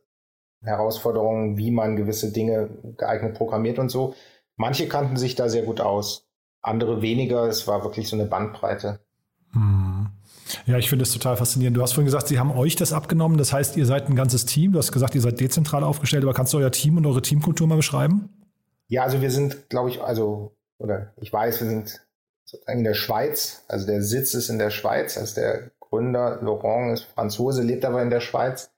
Herausforderungen, 0.62 1.56
wie 1.56 1.70
man 1.70 1.96
gewisse 1.96 2.32
Dinge 2.32 2.68
geeignet 2.98 3.34
programmiert 3.34 3.78
und 3.78 3.88
so. 3.88 4.14
Manche 4.56 4.88
kannten 4.88 5.16
sich 5.16 5.34
da 5.36 5.48
sehr 5.48 5.62
gut 5.62 5.80
aus, 5.80 6.26
andere 6.60 7.02
weniger. 7.02 7.46
Es 7.46 7.66
war 7.66 7.84
wirklich 7.84 8.08
so 8.08 8.16
eine 8.16 8.26
Bandbreite. 8.26 9.00
Hm. 9.52 10.08
Ja, 10.66 10.76
ich 10.76 10.88
finde 10.88 11.04
es 11.04 11.12
total 11.12 11.36
faszinierend. 11.36 11.76
Du 11.76 11.82
hast 11.82 11.92
vorhin 11.92 12.06
gesagt, 12.06 12.28
sie 12.28 12.38
haben 12.38 12.52
euch 12.52 12.76
das 12.76 12.92
abgenommen. 12.92 13.38
Das 13.38 13.52
heißt, 13.52 13.76
ihr 13.76 13.86
seid 13.86 14.08
ein 14.08 14.16
ganzes 14.16 14.44
Team. 14.44 14.72
Du 14.72 14.78
hast 14.78 14.92
gesagt, 14.92 15.14
ihr 15.14 15.20
seid 15.20 15.40
dezentral 15.40 15.82
aufgestellt. 15.82 16.24
Aber 16.24 16.34
kannst 16.34 16.52
du 16.52 16.58
euer 16.58 16.70
Team 16.70 16.96
und 16.96 17.06
eure 17.06 17.22
Teamkultur 17.22 17.66
mal 17.66 17.76
beschreiben? 17.76 18.28
Ja, 18.88 19.04
also 19.04 19.20
wir 19.20 19.30
sind, 19.30 19.70
glaube 19.70 19.88
ich, 19.88 20.02
also, 20.02 20.54
oder 20.78 21.12
ich 21.16 21.32
weiß, 21.32 21.60
wir 21.60 21.68
sind 21.68 22.02
sozusagen 22.52 22.78
in 22.78 22.84
der 22.84 22.94
Schweiz. 22.94 23.64
Also 23.68 23.86
der 23.86 24.02
Sitz 24.02 24.34
ist 24.34 24.48
in 24.48 24.58
der 24.58 24.70
Schweiz. 24.70 25.18
Also 25.18 25.40
der 25.40 25.70
Gründer 25.80 26.40
Laurent 26.42 26.92
ist 26.94 27.04
Franzose, 27.04 27.62
lebt 27.62 27.84
aber 27.84 28.00
in 28.02 28.10
der 28.10 28.20
Schweiz 28.20 28.72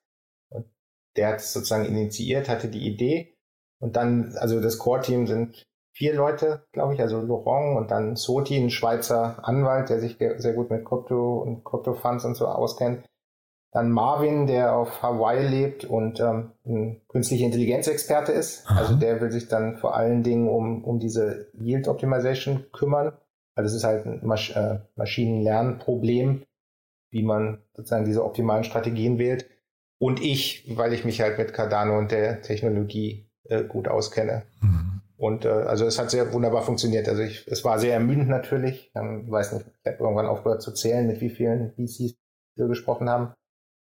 der 1.16 1.28
hat 1.28 1.36
es 1.36 1.52
sozusagen 1.52 1.84
initiiert, 1.84 2.48
hatte 2.48 2.68
die 2.68 2.86
Idee. 2.86 3.36
Und 3.80 3.96
dann, 3.96 4.34
also 4.38 4.60
das 4.60 4.78
Core-Team 4.78 5.26
sind 5.26 5.66
vier 5.92 6.14
Leute, 6.14 6.66
glaube 6.72 6.94
ich, 6.94 7.00
also 7.00 7.20
Laurent 7.20 7.76
und 7.76 7.90
dann 7.90 8.16
Soti, 8.16 8.56
ein 8.56 8.70
Schweizer 8.70 9.38
Anwalt, 9.42 9.90
der 9.90 10.00
sich 10.00 10.16
sehr 10.18 10.54
gut 10.54 10.70
mit 10.70 10.84
Krypto 10.84 11.38
und 11.38 11.64
Krypto-Funds 11.64 12.24
und 12.24 12.34
so 12.34 12.46
auskennt. 12.46 13.04
Dann 13.72 13.90
Marvin, 13.90 14.46
der 14.46 14.76
auf 14.76 15.02
Hawaii 15.02 15.46
lebt 15.46 15.84
und 15.84 16.20
ähm, 16.20 16.52
ein 16.64 17.02
künstliche 17.08 17.44
Intelligenz-Experte 17.44 18.30
ist. 18.30 18.64
Aha. 18.68 18.80
Also 18.80 18.94
der 18.94 19.20
will 19.20 19.32
sich 19.32 19.48
dann 19.48 19.78
vor 19.78 19.96
allen 19.96 20.22
Dingen 20.22 20.48
um, 20.48 20.84
um 20.84 21.00
diese 21.00 21.48
Yield 21.54 21.88
Optimization 21.88 22.66
kümmern. 22.72 23.12
Also 23.54 23.66
das 23.66 23.74
ist 23.74 23.84
halt 23.84 24.06
ein 24.06 24.20
Masch 24.26 24.54
äh, 24.56 24.80
Maschinenlernproblem, 24.96 26.42
wie 27.10 27.22
man 27.22 27.62
sozusagen 27.74 28.04
diese 28.04 28.24
optimalen 28.24 28.64
Strategien 28.64 29.18
wählt 29.18 29.48
und 29.98 30.20
ich, 30.20 30.76
weil 30.76 30.92
ich 30.92 31.04
mich 31.04 31.20
halt 31.20 31.38
mit 31.38 31.52
Cardano 31.54 31.98
und 31.98 32.10
der 32.10 32.42
Technologie 32.42 33.30
äh, 33.44 33.64
gut 33.64 33.88
auskenne. 33.88 34.42
Mhm. 34.60 35.00
Und 35.16 35.44
äh, 35.44 35.48
also 35.48 35.86
es 35.86 35.98
hat 35.98 36.10
sehr 36.10 36.32
wunderbar 36.32 36.62
funktioniert. 36.62 37.08
Also 37.08 37.22
ich, 37.22 37.46
es 37.48 37.64
war 37.64 37.78
sehr 37.78 37.94
ermüdend 37.94 38.28
natürlich. 38.28 38.90
Ich 38.94 39.30
weiß 39.30 39.52
nicht, 39.52 39.66
ich 39.66 39.92
habe 39.92 40.02
irgendwann 40.02 40.26
aufgehört 40.26 40.62
zu 40.62 40.72
zählen, 40.72 41.06
mit 41.06 41.20
wie 41.20 41.30
vielen 41.30 41.72
VCs 41.72 42.16
wir 42.56 42.66
gesprochen 42.66 43.08
haben. 43.08 43.32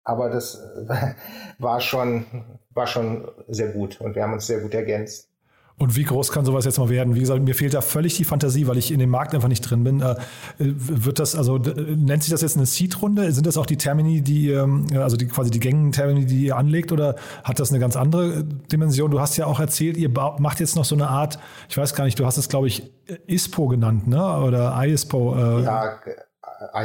Aber 0.04 0.30
das 0.30 0.56
äh, 0.88 1.16
war 1.60 1.82
schon, 1.82 2.26
war 2.70 2.88
schon 2.88 3.28
sehr 3.48 3.70
gut 3.70 4.00
und 4.00 4.16
wir 4.16 4.24
haben 4.24 4.34
uns 4.34 4.48
sehr 4.48 4.62
gut 4.62 4.74
ergänzt. 4.74 5.32
Und 5.78 5.98
wie 5.98 6.04
groß 6.04 6.32
kann 6.32 6.46
sowas 6.46 6.64
jetzt 6.64 6.80
mal 6.80 6.88
werden? 6.88 7.16
Wie 7.16 7.20
gesagt, 7.20 7.42
mir 7.42 7.54
fehlt 7.54 7.74
da 7.74 7.82
völlig 7.82 8.16
die 8.16 8.24
Fantasie, 8.24 8.66
weil 8.66 8.78
ich 8.78 8.92
in 8.92 9.00
dem 9.00 9.10
Markt 9.10 9.36
einfach 9.36 9.50
nicht 9.50 9.62
drin 9.62 9.84
bin. 9.84 10.02
Äh, 10.02 10.16
wird 10.58 11.20
das, 11.20 11.36
also 11.36 11.58
nennt 11.58 12.24
sich 12.24 12.32
das 12.32 12.42
jetzt 12.42 12.56
eine 12.56 12.66
Seed-Runde? 12.66 13.34
Sind 13.34 13.46
das 13.46 13.58
auch 13.58 13.66
die 13.66 13.76
Termini, 13.76 14.22
die, 14.22 14.52
ähm, 14.52 14.88
also 14.96 15.18
die 15.18 15.28
quasi 15.28 15.52
die 15.52 15.60
gängigen 15.60 15.92
Termini, 15.92 16.26
die 16.26 16.46
ihr 16.46 16.56
anlegt, 16.56 16.94
oder 16.94 17.16
hat 17.44 17.60
das 17.60 17.72
eine 17.72 17.80
ganz 17.80 17.98
andere 17.98 18.46
Dimension? 18.46 19.12
Du 19.12 19.20
hast 19.20 19.36
ja 19.36 19.48
auch 19.48 19.60
erzählt, 19.60 19.98
ihr 19.98 20.10
macht 20.10 20.62
jetzt 20.62 20.78
noch 20.78 20.86
so 20.86 20.96
eine 20.96 21.10
Art, 21.10 21.40
ich 21.68 21.78
weiß 21.78 21.94
gar 21.94 22.06
nicht, 22.06 22.18
du 22.20 22.26
hast 22.26 22.38
es, 22.38 22.48
glaube 22.48 22.68
ich, 22.68 22.94
ISPO 23.28 23.68
genannt, 23.68 24.08
ne? 24.08 24.38
Oder 24.38 24.82
ISPO. 24.86 25.36
Äh. 25.36 25.64
Ja, 25.64 26.00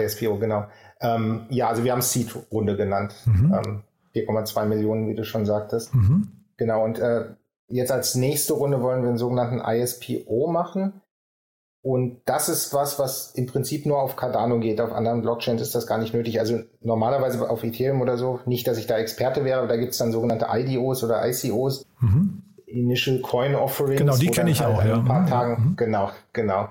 ISPO, 0.01 0.39
genau. 0.39 0.67
Ähm, 1.01 1.47
ja, 1.49 1.69
also 1.69 1.85
wir 1.85 1.93
haben 1.93 2.03
Seed-Runde 2.03 2.77
genannt. 2.77 3.15
Mhm. 3.25 3.55
Ähm, 3.55 3.83
4,2 4.15 4.67
Millionen, 4.67 5.09
wie 5.09 5.15
du 5.15 5.25
schon 5.25 5.47
sagtest. 5.47 5.95
Mhm. 5.95 6.29
Genau, 6.57 6.85
und 6.85 6.99
äh, 6.99 7.27
jetzt 7.71 7.93
als 7.93 8.15
nächste 8.15 8.55
Runde 8.55 8.83
wollen 8.83 9.03
wir 9.03 9.09
einen 9.09 9.19
sogenannten 9.19 9.61
ISPO 9.61 10.49
machen. 10.49 11.01
Und 11.83 12.21
das 12.27 12.51
ist 12.51 12.75
was, 12.75 12.99
was 12.99 13.33
im 13.35 13.47
Prinzip 13.47 13.87
nur 13.87 14.03
auf 14.03 14.17
Cardano 14.17 14.59
geht. 14.59 14.81
Auf 14.83 14.93
anderen 14.93 15.23
Blockchains 15.23 15.63
ist 15.63 15.75
das 15.75 15.87
gar 15.87 15.97
nicht 15.97 16.13
nötig. 16.13 16.39
Also 16.39 16.61
normalerweise 16.83 17.49
auf 17.49 17.65
Ethereum 17.65 18.03
oder 18.03 18.19
so, 18.19 18.41
nicht, 18.45 18.67
dass 18.67 18.77
ich 18.77 18.87
da 18.87 18.99
Experte 18.99 19.45
wäre, 19.47 19.61
aber 19.61 19.69
da 19.69 19.77
gibt 19.77 19.93
es 19.93 19.99
dann 19.99 20.13
sogenannte 20.13 20.49
IDOs 20.51 21.03
oder 21.03 21.27
ICOs, 21.27 21.87
mhm. 22.01 22.43
Initial 22.67 23.21
Coin 23.21 23.55
Offerings. 23.55 23.99
Genau, 23.99 24.17
die 24.17 24.29
kenne 24.29 24.51
ich 24.51 24.61
halt 24.61 24.77
auch, 24.77 24.85
ja. 24.85 24.97
Ein 24.97 25.05
paar 25.07 25.21
mhm. 25.23 25.27
Tagen, 25.27 25.53
mhm. 25.53 25.77
genau, 25.77 26.11
genau. 26.35 26.69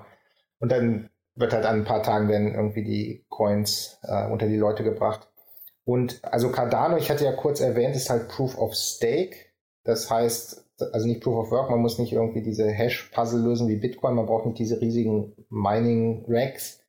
Und 0.60 0.70
dann 0.70 1.10
wird 1.34 1.52
halt 1.52 1.66
an 1.66 1.80
ein 1.80 1.84
paar 1.84 2.02
Tagen 2.02 2.28
werden 2.28 2.54
irgendwie 2.54 2.84
die 2.84 3.24
Coins 3.28 3.98
äh, 4.02 4.26
unter 4.30 4.46
die 4.46 4.58
Leute 4.58 4.84
gebracht. 4.84 5.28
Und 5.84 6.20
also 6.22 6.52
Cardano, 6.52 6.96
ich 6.96 7.10
hatte 7.10 7.24
ja 7.24 7.32
kurz 7.32 7.60
erwähnt, 7.60 7.96
ist 7.96 8.10
halt 8.10 8.28
Proof 8.28 8.56
of 8.56 8.74
Stake. 8.74 9.34
Das 9.82 10.08
heißt, 10.08 10.69
also 10.82 11.06
nicht 11.06 11.22
Proof 11.22 11.46
of 11.46 11.50
Work, 11.50 11.70
man 11.70 11.80
muss 11.80 11.98
nicht 11.98 12.12
irgendwie 12.12 12.42
diese 12.42 12.68
Hash-Puzzle 12.68 13.42
lösen 13.42 13.68
wie 13.68 13.76
Bitcoin, 13.76 14.14
man 14.14 14.26
braucht 14.26 14.46
nicht 14.46 14.58
diese 14.58 14.80
riesigen 14.80 15.34
Mining-Racks, 15.50 16.80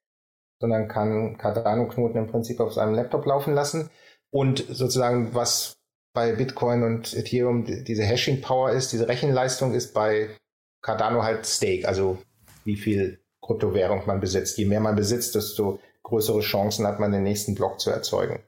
sondern 0.60 0.88
kann 0.88 1.38
Cardano-Knoten 1.38 2.18
im 2.18 2.28
Prinzip 2.28 2.60
auf 2.60 2.74
seinem 2.74 2.94
Laptop 2.94 3.26
laufen 3.26 3.54
lassen. 3.54 3.90
Und 4.32 4.66
sozusagen, 4.70 5.34
was 5.34 5.74
bei 6.14 6.34
Bitcoin 6.34 6.84
und 6.84 7.14
Ethereum 7.14 7.66
diese 7.66 8.04
Hashing-Power 8.04 8.72
ist, 8.72 8.92
diese 8.92 9.08
Rechenleistung 9.08 9.74
ist 9.74 9.94
bei 9.94 10.30
Cardano 10.82 11.24
halt 11.24 11.46
Stake, 11.46 11.88
also 11.88 12.18
wie 12.64 12.76
viel 12.76 13.20
Kryptowährung 13.42 14.04
man 14.06 14.20
besitzt. 14.20 14.58
Je 14.58 14.66
mehr 14.66 14.80
man 14.80 14.96
besitzt, 14.96 15.36
desto 15.36 15.80
größere 16.04 16.42
Chancen 16.42 16.86
hat 16.86 17.00
man, 17.00 17.12
den 17.12 17.24
nächsten 17.24 17.56
Block 17.56 17.80
zu 17.80 17.90
erzeugen. 17.90 18.44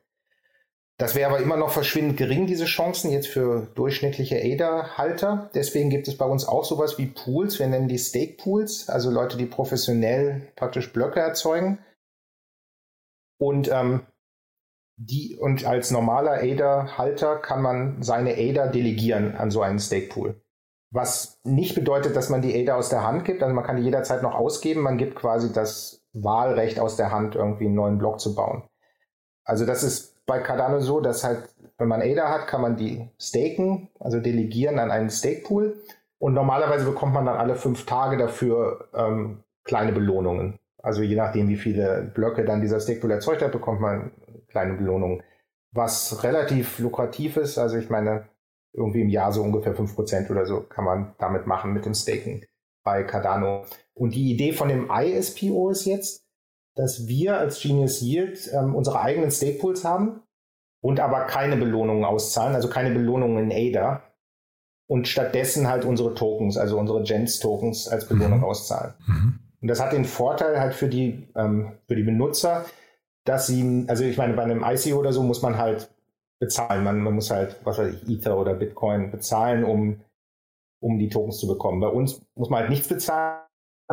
Das 0.97 1.15
wäre 1.15 1.29
aber 1.29 1.39
immer 1.39 1.58
noch 1.58 1.71
verschwindend 1.71 2.17
gering, 2.17 2.45
diese 2.45 2.65
Chancen 2.65 3.12
jetzt 3.12 3.27
für 3.27 3.67
durchschnittliche 3.73 4.38
ADA-Halter. 4.38 5.49
Deswegen 5.56 5.89
gibt 5.89 6.08
es 6.08 6.17
bei 6.17 6.25
uns 6.25 6.47
auch 6.47 6.63
sowas 6.63 6.99
wie 6.99 7.08
Pools. 7.08 7.58
Wir 7.58 7.67
nennen 7.67 7.88
die 7.88 7.97
Stake-Pools, 7.97 8.89
also 8.89 9.10
Leute, 9.10 9.38
die 9.38 9.47
professionell 9.47 10.51
praktisch 10.56 10.93
Blöcke 10.93 11.19
erzeugen. 11.19 11.79
Und, 13.39 13.69
ähm, 13.71 14.06
die, 14.95 15.36
und 15.36 15.65
als 15.65 15.89
normaler 15.89 16.34
ADA-Halter 16.34 17.38
kann 17.38 17.63
man 17.63 18.03
seine 18.03 18.36
ADA 18.36 18.67
delegieren 18.67 19.36
an 19.36 19.49
so 19.49 19.63
einen 19.63 19.79
Stake-Pool. 19.79 20.39
Was 20.91 21.39
nicht 21.43 21.73
bedeutet, 21.73 22.15
dass 22.15 22.29
man 22.29 22.43
die 22.43 22.56
ADA 22.56 22.75
aus 22.75 22.89
der 22.89 23.03
Hand 23.03 23.25
gibt. 23.25 23.41
Also 23.41 23.56
man 23.56 23.63
kann 23.63 23.77
die 23.77 23.84
jederzeit 23.84 24.21
noch 24.21 24.36
ausgeben. 24.36 24.82
Man 24.82 24.99
gibt 24.99 25.15
quasi 25.15 25.51
das 25.51 26.06
Wahlrecht 26.13 26.79
aus 26.79 26.97
der 26.97 27.12
Hand, 27.12 27.34
irgendwie 27.34 27.65
einen 27.65 27.73
neuen 27.73 27.97
Block 27.97 28.19
zu 28.19 28.36
bauen. 28.36 28.69
Also 29.43 29.65
das 29.65 29.82
ist 29.82 30.12
bei 30.26 30.40
Cardano 30.40 30.80
so, 30.80 31.02
dass 31.02 31.24
halt, 31.24 31.50
wenn 31.78 31.88
man 31.88 32.02
ADA 32.02 32.30
hat, 32.30 32.48
kann 32.48 32.62
man 32.62 32.76
die 32.76 33.10
staken, 33.20 33.90
also 34.00 34.20
delegieren 34.20 34.80
an 34.80 34.92
einen 34.92 35.10
Stakepool. 35.10 35.76
Und 36.20 36.34
normalerweise 36.34 36.86
bekommt 36.86 37.14
man 37.14 37.26
dann 37.26 37.38
alle 37.38 37.56
fünf 37.56 37.86
Tage 37.86 38.18
dafür 38.18 38.88
ähm, 38.94 39.44
kleine 39.64 39.92
Belohnungen. 39.92 40.60
Also 40.82 41.02
je 41.02 41.16
nachdem, 41.16 41.50
wie 41.50 41.58
viele 41.58 42.12
Blöcke 42.14 42.46
dann 42.46 42.62
dieser 42.62 42.80
Stakepool 42.80 43.12
erzeugt 43.12 43.42
hat, 43.42 43.52
bekommt 43.52 43.82
man 43.82 44.12
kleine 44.48 44.74
Belohnungen. 44.74 45.24
Was 45.72 46.24
relativ 46.24 46.80
lukrativ 46.80 47.38
ist, 47.38 47.58
also 47.58 47.78
ich 47.78 47.90
meine, 47.90 48.28
irgendwie 48.74 49.02
im 49.02 49.10
Jahr 49.10 49.32
so 49.32 49.42
ungefähr 49.42 49.76
fünf 49.76 49.96
Prozent 49.96 50.30
oder 50.30 50.46
so 50.46 50.62
kann 50.62 50.86
man 50.86 51.16
damit 51.20 51.48
machen 51.48 51.74
mit 51.74 51.86
dem 51.86 51.94
Staken 51.94 52.46
bei 52.84 53.04
Cardano. 53.04 53.66
Und 53.94 54.16
die 54.16 54.32
Idee 54.32 54.52
von 54.52 54.68
dem 54.68 54.90
ISPO 54.92 55.70
ist 55.70 55.86
jetzt, 55.86 56.23
dass 56.76 57.08
wir 57.08 57.38
als 57.38 57.62
Genius 57.62 58.02
Yield 58.02 58.50
ähm, 58.54 58.76
unsere 58.76 59.02
eigenen 59.02 59.32
Stakepools 59.32 59.84
haben 59.84 60.22
und 60.82 61.00
aber 61.00 61.22
keine 61.26 61.56
Belohnungen 61.56 62.04
auszahlen, 62.04 62.56
also 62.56 62.70
keine 62.70 62.92
Belohnungen 62.92 63.52
in 63.52 63.76
ADA 63.76 64.02
und 64.88 65.08
stattdessen 65.08 65.68
halt 65.68 65.86
unsere 65.86 66.14
Tokens, 66.14 66.58
also 66.58 66.78
unsere 66.78 67.04
Gens-Tokens 67.04 67.88
als 67.88 68.08
Belohnung 68.08 68.40
mhm. 68.40 68.46
auszahlen. 68.46 68.94
Mhm. 69.08 69.40
Und 69.62 69.68
das 69.68 69.82
hat 69.82 69.94
den 69.94 70.06
Vorteil 70.06 70.60
halt 70.60 70.74
für 70.74 70.90
die, 70.90 71.30
ähm, 71.36 71.74
für 71.88 71.96
die 71.96 72.04
Benutzer, 72.04 72.66
dass 73.24 73.48
sie, 73.48 73.86
also 73.88 74.04
ich 74.04 74.18
meine, 74.18 74.34
bei 74.34 74.44
einem 74.44 74.64
ICO 74.66 74.98
oder 74.98 75.14
so 75.14 75.24
muss 75.24 75.42
man 75.42 75.58
halt 75.58 75.90
bezahlen. 76.40 76.84
Man, 76.84 77.00
man 77.00 77.14
muss 77.14 77.32
halt, 77.32 77.56
was 77.64 77.78
weiß 77.78 77.94
ich, 77.94 78.10
Ether 78.10 78.38
oder 78.38 78.56
Bitcoin 78.56 79.12
bezahlen, 79.12 79.64
um, 79.64 80.02
um 80.82 81.00
die 81.00 81.08
Tokens 81.08 81.38
zu 81.38 81.48
bekommen. 81.48 81.80
Bei 81.80 81.88
uns 81.88 82.22
muss 82.36 82.50
man 82.50 82.62
halt 82.62 82.70
nichts 82.70 82.90
bezahlen 82.90 83.42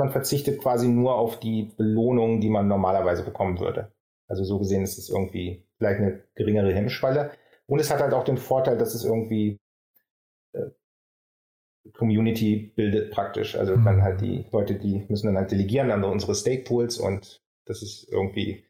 man 0.00 0.10
verzichtet 0.10 0.60
quasi 0.60 0.88
nur 0.88 1.14
auf 1.14 1.38
die 1.38 1.70
Belohnung, 1.76 2.40
die 2.40 2.48
man 2.48 2.66
normalerweise 2.66 3.22
bekommen 3.22 3.60
würde. 3.60 3.92
Also 4.26 4.42
so 4.44 4.58
gesehen 4.58 4.82
ist 4.82 4.98
es 4.98 5.08
irgendwie 5.08 5.64
vielleicht 5.78 6.00
eine 6.00 6.24
geringere 6.34 6.74
Hemmschwelle. 6.74 7.30
Und 7.66 7.78
es 7.78 7.90
hat 7.90 8.00
halt 8.00 8.14
auch 8.14 8.24
den 8.24 8.38
Vorteil, 8.38 8.76
dass 8.78 8.94
es 8.94 9.04
irgendwie 9.04 9.58
äh, 10.52 10.70
Community 11.92 12.72
bildet 12.74 13.12
praktisch. 13.12 13.56
Also 13.56 13.76
mhm. 13.76 13.84
dann 13.84 14.02
halt 14.02 14.20
die 14.20 14.46
Leute, 14.50 14.74
die 14.74 15.04
müssen 15.08 15.26
dann 15.26 15.36
halt 15.36 15.50
delegieren 15.50 15.90
an 15.90 16.02
unsere 16.02 16.34
Stake 16.34 16.64
Pools 16.64 16.98
und 16.98 17.40
das 17.66 17.82
ist 17.82 18.08
irgendwie 18.10 18.64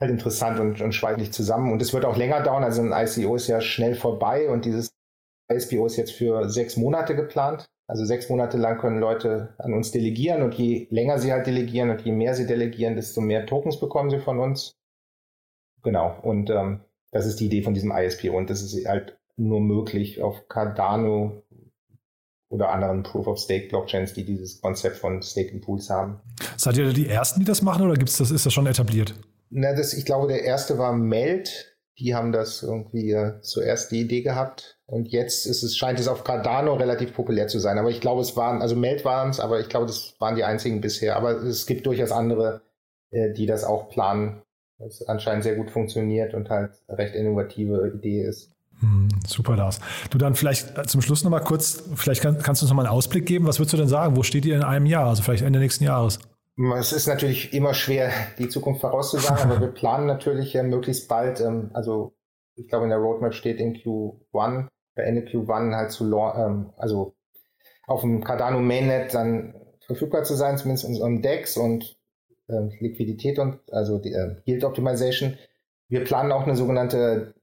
halt 0.00 0.10
interessant 0.10 0.58
und, 0.60 0.80
und 0.80 0.92
schweiglich 0.92 1.32
zusammen. 1.32 1.72
Und 1.72 1.82
es 1.82 1.92
wird 1.92 2.04
auch 2.04 2.16
länger 2.16 2.42
dauern. 2.42 2.64
Also 2.64 2.82
ein 2.82 2.92
ICO 2.92 3.36
ist 3.36 3.48
ja 3.48 3.60
schnell 3.60 3.94
vorbei 3.94 4.48
und 4.48 4.64
dieses 4.64 4.94
ISPO 5.48 5.86
ist 5.86 5.96
jetzt 5.96 6.12
für 6.12 6.48
sechs 6.48 6.76
Monate 6.76 7.14
geplant. 7.14 7.66
Also 7.86 8.04
sechs 8.04 8.28
Monate 8.28 8.56
lang 8.58 8.78
können 8.78 9.00
Leute 9.00 9.54
an 9.58 9.74
uns 9.74 9.90
delegieren 9.90 10.42
und 10.42 10.54
je 10.54 10.86
länger 10.90 11.18
sie 11.18 11.32
halt 11.32 11.46
delegieren 11.46 11.90
und 11.90 12.02
je 12.02 12.12
mehr 12.12 12.34
sie 12.34 12.46
delegieren, 12.46 12.96
desto 12.96 13.20
mehr 13.20 13.46
Tokens 13.46 13.78
bekommen 13.78 14.10
sie 14.10 14.20
von 14.20 14.38
uns. 14.38 14.76
Genau. 15.82 16.16
Und 16.22 16.48
ähm, 16.50 16.80
das 17.10 17.26
ist 17.26 17.40
die 17.40 17.46
Idee 17.46 17.62
von 17.62 17.74
diesem 17.74 17.90
ISP 17.90 18.30
und 18.30 18.50
das 18.50 18.62
ist 18.62 18.86
halt 18.86 19.18
nur 19.36 19.60
möglich 19.60 20.22
auf 20.22 20.48
Cardano 20.48 21.42
oder 22.48 22.70
anderen 22.70 23.02
Proof 23.02 23.26
of 23.26 23.38
Stake 23.38 23.68
Blockchains, 23.68 24.12
die 24.12 24.24
dieses 24.24 24.60
Konzept 24.60 24.96
von 24.96 25.22
Staking 25.22 25.60
Pools 25.60 25.90
haben. 25.90 26.20
Seid 26.56 26.76
ihr 26.76 26.92
die 26.92 27.08
ersten, 27.08 27.40
die 27.40 27.46
das 27.46 27.62
machen 27.62 27.84
oder 27.84 27.94
gibt's 27.94 28.18
das, 28.18 28.30
ist 28.30 28.46
das 28.46 28.52
schon 28.52 28.66
etabliert? 28.66 29.14
Na, 29.50 29.74
das, 29.74 29.94
ich 29.94 30.04
glaube, 30.04 30.28
der 30.28 30.44
erste 30.44 30.78
war 30.78 30.92
Meld. 30.92 31.76
Die 31.98 32.14
haben 32.14 32.32
das 32.32 32.62
irgendwie 32.62 33.12
äh, 33.12 33.40
zuerst 33.42 33.90
die 33.90 34.00
Idee 34.00 34.22
gehabt 34.22 34.80
und 34.92 35.08
jetzt 35.08 35.46
ist 35.46 35.62
es, 35.62 35.74
scheint 35.74 35.98
es 35.98 36.06
auf 36.06 36.22
Cardano 36.22 36.74
relativ 36.74 37.14
populär 37.14 37.48
zu 37.48 37.58
sein. 37.58 37.78
Aber 37.78 37.88
ich 37.88 38.02
glaube, 38.02 38.20
es 38.20 38.36
waren, 38.36 38.60
also 38.60 38.76
Meld 38.76 39.06
waren 39.06 39.30
es, 39.30 39.40
aber 39.40 39.58
ich 39.58 39.70
glaube, 39.70 39.86
das 39.86 40.14
waren 40.18 40.36
die 40.36 40.44
einzigen 40.44 40.82
bisher. 40.82 41.16
Aber 41.16 41.30
es 41.30 41.64
gibt 41.64 41.86
durchaus 41.86 42.12
andere, 42.12 42.60
äh, 43.10 43.32
die 43.32 43.46
das 43.46 43.64
auch 43.64 43.88
planen. 43.88 44.42
Was 44.76 45.00
anscheinend 45.08 45.44
sehr 45.44 45.54
gut 45.54 45.70
funktioniert 45.70 46.34
und 46.34 46.50
halt 46.50 46.72
recht 46.90 47.14
innovative 47.14 47.90
Idee 47.94 48.20
ist. 48.24 48.50
Hm, 48.80 49.08
super, 49.26 49.56
Lars. 49.56 49.80
Du 50.10 50.18
dann 50.18 50.34
vielleicht 50.34 50.76
äh, 50.76 50.82
zum 50.82 51.00
Schluss 51.00 51.24
nochmal 51.24 51.42
kurz, 51.42 51.84
vielleicht 51.94 52.20
kann, 52.20 52.36
kannst 52.42 52.60
du 52.60 52.66
uns 52.66 52.70
nochmal 52.70 52.84
einen 52.84 52.94
Ausblick 52.94 53.24
geben. 53.24 53.46
Was 53.46 53.58
würdest 53.58 53.72
du 53.72 53.78
denn 53.78 53.88
sagen? 53.88 54.14
Wo 54.14 54.22
steht 54.22 54.44
ihr 54.44 54.56
in 54.56 54.62
einem 54.62 54.84
Jahr? 54.84 55.06
Also 55.06 55.22
vielleicht 55.22 55.42
Ende 55.42 55.58
nächsten 55.58 55.84
Jahres? 55.84 56.18
Es 56.78 56.92
ist 56.92 57.06
natürlich 57.06 57.54
immer 57.54 57.72
schwer, 57.72 58.10
die 58.38 58.50
Zukunft 58.50 58.82
vorauszusagen, 58.82 59.50
aber 59.50 59.58
wir 59.58 59.68
planen 59.72 60.04
natürlich 60.04 60.54
äh, 60.54 60.62
möglichst 60.62 61.08
bald, 61.08 61.40
ähm, 61.40 61.70
also 61.72 62.12
ich 62.56 62.68
glaube 62.68 62.84
in 62.84 62.90
der 62.90 62.98
Roadmap 62.98 63.32
steht 63.32 63.58
in 63.58 63.74
Q1 63.74 64.68
bei 64.94 65.02
Ende 65.02 65.22
Q1 65.22 65.74
halt 65.74 65.90
zu, 65.90 66.04
ähm, 66.04 66.72
also 66.76 67.14
auf 67.86 68.02
dem 68.02 68.22
Cardano 68.22 68.60
Mainnet 68.60 69.14
dann 69.14 69.54
verfügbar 69.86 70.24
zu 70.24 70.34
sein, 70.34 70.56
zumindest 70.58 70.84
in 70.84 70.94
unserem 70.94 71.22
DEX 71.22 71.56
und 71.56 71.96
äh, 72.48 72.68
Liquidität 72.80 73.38
und 73.38 73.60
also 73.72 73.98
die 73.98 74.12
äh, 74.12 74.36
Yield 74.44 74.64
Optimization. 74.64 75.36
Wir 75.88 76.04
planen 76.04 76.32
auch 76.32 76.44
eine 76.44 76.56
sogenannte 76.56 77.34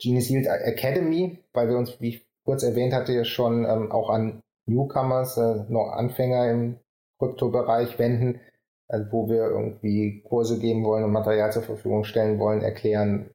Genius 0.00 0.30
Yield 0.30 0.46
Academy, 0.46 1.38
weil 1.52 1.68
wir 1.68 1.76
uns, 1.76 2.00
wie 2.00 2.08
ich 2.08 2.26
kurz 2.44 2.62
erwähnt 2.62 2.94
hatte, 2.94 3.24
schon 3.24 3.64
ähm, 3.64 3.92
auch 3.92 4.10
an 4.10 4.42
Newcomers, 4.66 5.36
äh, 5.36 5.64
noch 5.68 5.92
Anfänger 5.92 6.50
im 6.50 6.76
Kryptobereich 7.18 7.98
wenden, 7.98 8.40
also 8.88 9.12
wo 9.12 9.28
wir 9.28 9.44
irgendwie 9.44 10.22
Kurse 10.22 10.58
geben 10.58 10.84
wollen 10.84 11.04
und 11.04 11.12
Material 11.12 11.52
zur 11.52 11.62
Verfügung 11.62 12.04
stellen 12.04 12.38
wollen, 12.38 12.62
erklären, 12.62 13.30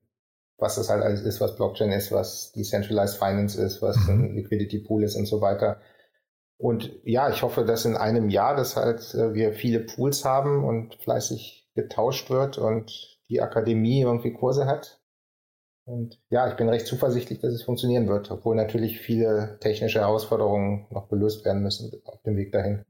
was 0.58 0.76
das 0.76 0.90
halt 0.90 1.04
alles 1.04 1.22
ist, 1.22 1.42
was 1.42 1.56
Blockchain 1.56 1.92
ist, 1.92 2.12
was 2.12 2.52
Decentralized 2.54 3.18
Finance 3.18 3.62
ist, 3.62 3.82
was 3.82 3.98
mhm. 4.08 4.10
ein 4.10 4.36
Liquidity 4.36 4.80
Pool 4.80 5.04
ist 5.04 5.16
und 5.16 5.26
so 5.26 5.42
weiter. 5.42 5.80
Und 6.58 6.92
ja, 7.04 7.30
ich 7.30 7.44
hoffe, 7.44 7.66
dass 7.66 7.86
in 7.86 7.98
einem 7.98 8.30
Jahr, 8.30 8.56
dass 8.56 8.78
halt 8.78 9.14
äh, 9.14 9.34
wir 9.34 9.54
viele 9.54 9.82
Pools 9.82 10.24
haben 10.24 10.64
und 10.64 10.96
fleißig 10.96 11.68
getauscht 11.76 12.30
wird 12.30 12.58
und 12.58 13.20
die 13.30 13.42
Akademie 13.42 14.02
irgendwie 14.02 14.34
Kurse 14.34 14.66
hat. 14.66 15.02
Und 15.84 16.20
ja, 16.30 16.48
ich 16.48 16.56
bin 16.56 16.70
recht 16.70 16.88
zuversichtlich, 16.88 17.40
dass 17.40 17.54
es 17.54 17.64
funktionieren 17.64 18.08
wird, 18.08 18.32
obwohl 18.32 18.56
natürlich 18.56 19.00
viele 19.00 19.58
technische 19.60 20.00
Herausforderungen 20.00 20.88
noch 20.90 21.10
gelöst 21.10 21.46
werden 21.46 21.62
müssen 21.62 21.92
auf 22.06 22.22
dem 22.24 22.38
Weg 22.38 22.52
dahin. 22.52 22.86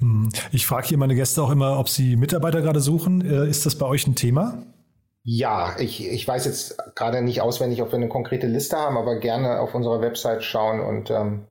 Mhm. 0.00 0.30
Ich 0.50 0.66
frage 0.66 0.88
hier 0.88 0.98
meine 0.98 1.14
Gäste 1.14 1.42
auch 1.42 1.50
immer, 1.50 1.78
ob 1.78 1.88
sie 1.88 2.16
Mitarbeiter 2.16 2.60
gerade 2.60 2.80
suchen. 2.80 3.24
Äh, 3.24 3.48
ist 3.48 3.64
das 3.64 3.76
bei 3.76 3.86
euch 3.86 4.06
ein 4.06 4.16
Thema? 4.16 4.62
Ja, 5.26 5.74
ich, 5.78 6.06
ich 6.06 6.28
weiß 6.28 6.44
jetzt 6.44 6.76
gerade 6.94 7.22
nicht 7.22 7.40
auswendig, 7.40 7.80
ob 7.82 7.90
wir 7.90 7.96
eine 7.96 8.08
konkrete 8.08 8.46
Liste 8.46 8.76
haben, 8.76 8.98
aber 8.98 9.18
gerne 9.18 9.58
auf 9.58 9.74
unserer 9.74 10.02
Website 10.02 10.44
schauen 10.44 10.80
und, 10.80 11.10
ähm, 11.10 11.46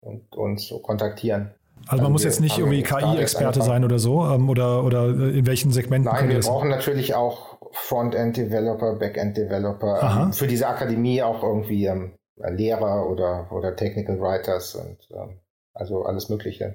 und 0.00 0.34
uns 0.34 0.66
so 0.66 0.78
kontaktieren. 0.78 1.54
Also 1.86 2.02
man 2.02 2.12
muss 2.12 2.24
jetzt 2.24 2.40
nicht 2.40 2.58
irgendwie 2.58 2.82
KI-Experte 2.82 3.62
sein 3.62 3.84
oder 3.84 3.98
so 3.98 4.24
ähm, 4.24 4.48
oder, 4.48 4.82
oder 4.82 5.08
in 5.08 5.46
welchen 5.46 5.70
Segmenten? 5.70 6.10
Nein, 6.10 6.28
wir 6.28 6.40
brauchen 6.40 6.70
natürlich 6.70 7.14
auch 7.14 7.58
Frontend-Developer, 7.72 8.94
Backend-Developer, 8.94 10.22
ähm, 10.22 10.32
für 10.32 10.46
diese 10.46 10.66
Akademie 10.66 11.22
auch 11.22 11.42
irgendwie 11.42 11.84
ähm, 11.84 12.14
Lehrer 12.36 13.08
oder, 13.08 13.48
oder 13.52 13.76
Technical 13.76 14.20
Writers 14.20 14.74
und 14.74 14.98
ähm, 15.10 15.38
Also 15.78 16.04
alles 16.04 16.28
Mögliche. 16.28 16.74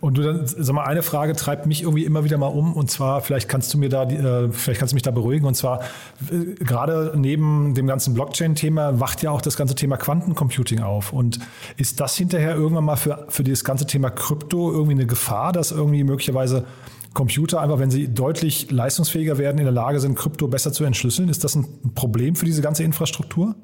Und 0.00 0.16
du 0.16 0.22
dann, 0.22 0.46
sag 0.46 0.72
mal, 0.72 0.84
eine 0.84 1.02
Frage 1.02 1.32
treibt 1.32 1.66
mich 1.66 1.82
irgendwie 1.82 2.04
immer 2.04 2.22
wieder 2.22 2.38
mal 2.38 2.46
um 2.46 2.72
und 2.72 2.88
zwar, 2.88 3.20
vielleicht 3.22 3.48
kannst 3.48 3.74
du 3.74 3.78
mir 3.78 3.88
da, 3.88 4.04
äh, 4.04 4.52
vielleicht 4.52 4.78
kannst 4.78 4.92
du 4.92 4.94
mich 4.94 5.02
da 5.02 5.10
beruhigen 5.10 5.46
und 5.46 5.54
zwar, 5.54 5.82
äh, 6.30 6.54
gerade 6.62 7.12
neben 7.16 7.74
dem 7.74 7.88
ganzen 7.88 8.14
Blockchain-Thema 8.14 9.00
wacht 9.00 9.22
ja 9.22 9.32
auch 9.32 9.42
das 9.42 9.56
ganze 9.56 9.74
Thema 9.74 9.96
Quantencomputing 9.96 10.80
auf. 10.80 11.12
Und 11.12 11.40
ist 11.76 11.98
das 11.98 12.14
hinterher 12.16 12.54
irgendwann 12.54 12.84
mal 12.84 12.94
für, 12.94 13.26
für 13.30 13.42
dieses 13.42 13.64
ganze 13.64 13.84
Thema 13.84 14.10
Krypto 14.10 14.70
irgendwie 14.70 14.92
eine 14.92 15.06
Gefahr, 15.06 15.52
dass 15.52 15.72
irgendwie 15.72 16.04
möglicherweise 16.04 16.66
Computer 17.14 17.60
einfach, 17.60 17.80
wenn 17.80 17.90
sie 17.90 18.14
deutlich 18.14 18.70
leistungsfähiger 18.70 19.38
werden, 19.38 19.58
in 19.58 19.64
der 19.64 19.72
Lage 19.72 19.98
sind, 19.98 20.14
Krypto 20.14 20.46
besser 20.46 20.72
zu 20.72 20.84
entschlüsseln? 20.84 21.28
Ist 21.28 21.42
das 21.42 21.56
ein 21.56 21.94
Problem 21.96 22.36
für 22.36 22.46
diese 22.46 22.62
ganze 22.62 22.84
Infrastruktur? 22.84 23.56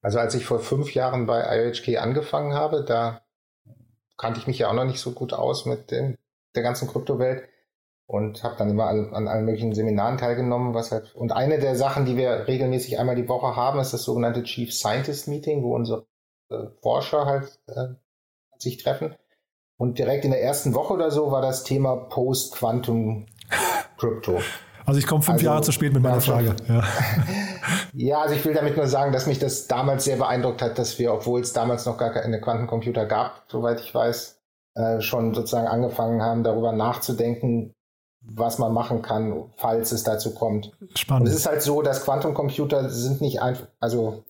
Also 0.00 0.18
als 0.18 0.34
ich 0.34 0.46
vor 0.46 0.60
fünf 0.60 0.94
Jahren 0.94 1.26
bei 1.26 1.42
IOHK 1.42 1.98
angefangen 2.00 2.54
habe, 2.54 2.84
da 2.86 3.20
kannte 4.22 4.38
ich 4.38 4.46
mich 4.46 4.60
ja 4.60 4.70
auch 4.70 4.74
noch 4.74 4.84
nicht 4.84 5.00
so 5.00 5.10
gut 5.10 5.32
aus 5.32 5.66
mit 5.66 5.90
dem, 5.90 6.16
der 6.54 6.62
ganzen 6.62 6.86
Kryptowelt 6.86 7.42
und 8.06 8.44
habe 8.44 8.54
dann 8.56 8.70
immer 8.70 8.86
an, 8.86 9.26
allen 9.26 9.44
möglichen 9.44 9.74
Seminaren 9.74 10.16
teilgenommen. 10.16 10.74
Was 10.74 10.92
halt, 10.92 11.12
und 11.16 11.32
eine 11.32 11.58
der 11.58 11.74
Sachen, 11.74 12.04
die 12.04 12.16
wir 12.16 12.46
regelmäßig 12.46 13.00
einmal 13.00 13.16
die 13.16 13.28
Woche 13.28 13.56
haben, 13.56 13.80
ist 13.80 13.92
das 13.92 14.04
sogenannte 14.04 14.44
Chief 14.44 14.72
Scientist 14.72 15.26
Meeting, 15.26 15.64
wo 15.64 15.74
unsere 15.74 16.06
äh, 16.50 16.66
Forscher 16.82 17.26
halt 17.26 17.58
äh, 17.66 17.94
sich 18.58 18.80
treffen. 18.80 19.16
Und 19.76 19.98
direkt 19.98 20.24
in 20.24 20.30
der 20.30 20.40
ersten 20.40 20.72
Woche 20.72 20.92
oder 20.92 21.10
so 21.10 21.32
war 21.32 21.42
das 21.42 21.64
Thema 21.64 21.96
Post-Quantum 21.96 23.26
Crypto. 23.98 24.38
Also 24.86 25.00
ich 25.00 25.06
komme 25.08 25.22
fünf 25.22 25.38
also, 25.38 25.46
Jahre 25.46 25.62
zu 25.62 25.72
spät 25.72 25.92
mit 25.92 26.02
meiner 26.02 26.20
Frage. 26.20 26.54
Ja. 26.68 26.84
ja, 27.94 28.20
also 28.20 28.34
ich 28.34 28.44
will 28.44 28.54
damit 28.54 28.76
nur 28.76 28.86
sagen, 28.86 29.12
dass 29.12 29.26
mich 29.26 29.38
das 29.38 29.66
damals 29.66 30.04
sehr 30.04 30.16
beeindruckt 30.16 30.62
hat, 30.62 30.78
dass 30.78 30.98
wir, 30.98 31.12
obwohl 31.12 31.40
es 31.40 31.52
damals 31.52 31.86
noch 31.86 31.98
gar 31.98 32.10
keine 32.10 32.40
Quantencomputer 32.40 33.06
gab, 33.06 33.44
soweit 33.48 33.80
ich 33.80 33.94
weiß, 33.94 34.40
äh, 34.74 35.00
schon 35.00 35.34
sozusagen 35.34 35.68
angefangen 35.68 36.22
haben, 36.22 36.42
darüber 36.42 36.72
nachzudenken, 36.72 37.74
was 38.24 38.58
man 38.58 38.72
machen 38.72 39.02
kann, 39.02 39.50
falls 39.56 39.92
es 39.92 40.04
dazu 40.04 40.34
kommt. 40.34 40.72
Spannend. 40.94 41.22
Und 41.22 41.32
es 41.32 41.36
ist 41.36 41.46
halt 41.46 41.62
so, 41.62 41.82
dass 41.82 42.04
Quantencomputer 42.04 42.88
sind 42.88 43.20
nicht 43.20 43.42
einfach, 43.42 43.66
also 43.80 44.24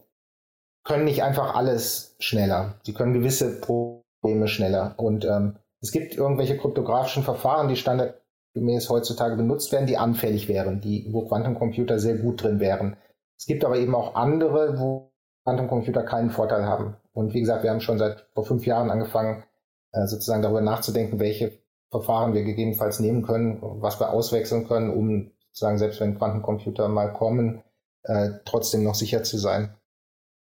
können 0.85 1.05
nicht 1.05 1.23
einfach 1.23 1.55
alles 1.55 2.17
schneller. 2.19 2.75
Sie 2.83 2.95
können 2.95 3.13
gewisse 3.13 3.61
Probleme 3.61 4.49
schneller. 4.49 4.95
Und 4.97 5.25
ähm, 5.25 5.57
es 5.81 5.93
gibt 5.93 6.17
irgendwelche 6.17 6.57
kryptografischen 6.57 7.23
Verfahren, 7.23 7.69
die 7.69 7.77
standard 7.77 8.21
gemäß 8.55 8.89
heutzutage 8.89 9.37
benutzt 9.37 9.73
werden, 9.73 9.87
die 9.87 9.97
anfällig 9.97 10.49
wären, 10.49 10.81
die, 10.81 11.09
wo 11.11 11.27
Quantencomputer 11.27 11.99
sehr 11.99 12.17
gut 12.17 12.43
drin 12.43 12.61
wären. 12.61 12.97
Es 13.43 13.47
gibt 13.47 13.65
aber 13.65 13.77
eben 13.77 13.97
auch 13.97 14.15
andere, 14.15 14.79
wo 14.79 15.11
Quantencomputer 15.43 16.05
keinen 16.05 16.31
Vorteil 16.31 16.65
haben. 16.65 16.95
Und 17.13 17.35
wie 17.35 17.41
gesagt, 17.41 17.65
wir 17.65 17.71
haben 17.71 17.81
schon 17.81 17.99
seit 17.99 18.25
vor 18.35 18.45
fünf 18.45 18.65
Jahren 18.67 18.89
angefangen, 18.89 19.43
äh, 19.91 20.07
sozusagen 20.07 20.43
darüber 20.43 20.61
nachzudenken, 20.61 21.19
welche 21.19 21.59
Verfahren 21.91 22.35
wir 22.35 22.45
gegebenenfalls 22.45 23.01
nehmen 23.01 23.25
können, 23.25 23.59
was 23.61 23.99
wir 23.99 24.11
auswechseln 24.11 24.69
können, 24.69 24.91
um 24.91 25.33
sozusagen, 25.49 25.79
selbst 25.79 25.99
wenn 25.99 26.17
Quantencomputer 26.17 26.87
mal 26.87 27.13
kommen, 27.13 27.65
äh, 28.05 28.31
trotzdem 28.45 28.85
noch 28.85 28.95
sicher 28.95 29.25
zu 29.25 29.39
sein. 29.39 29.75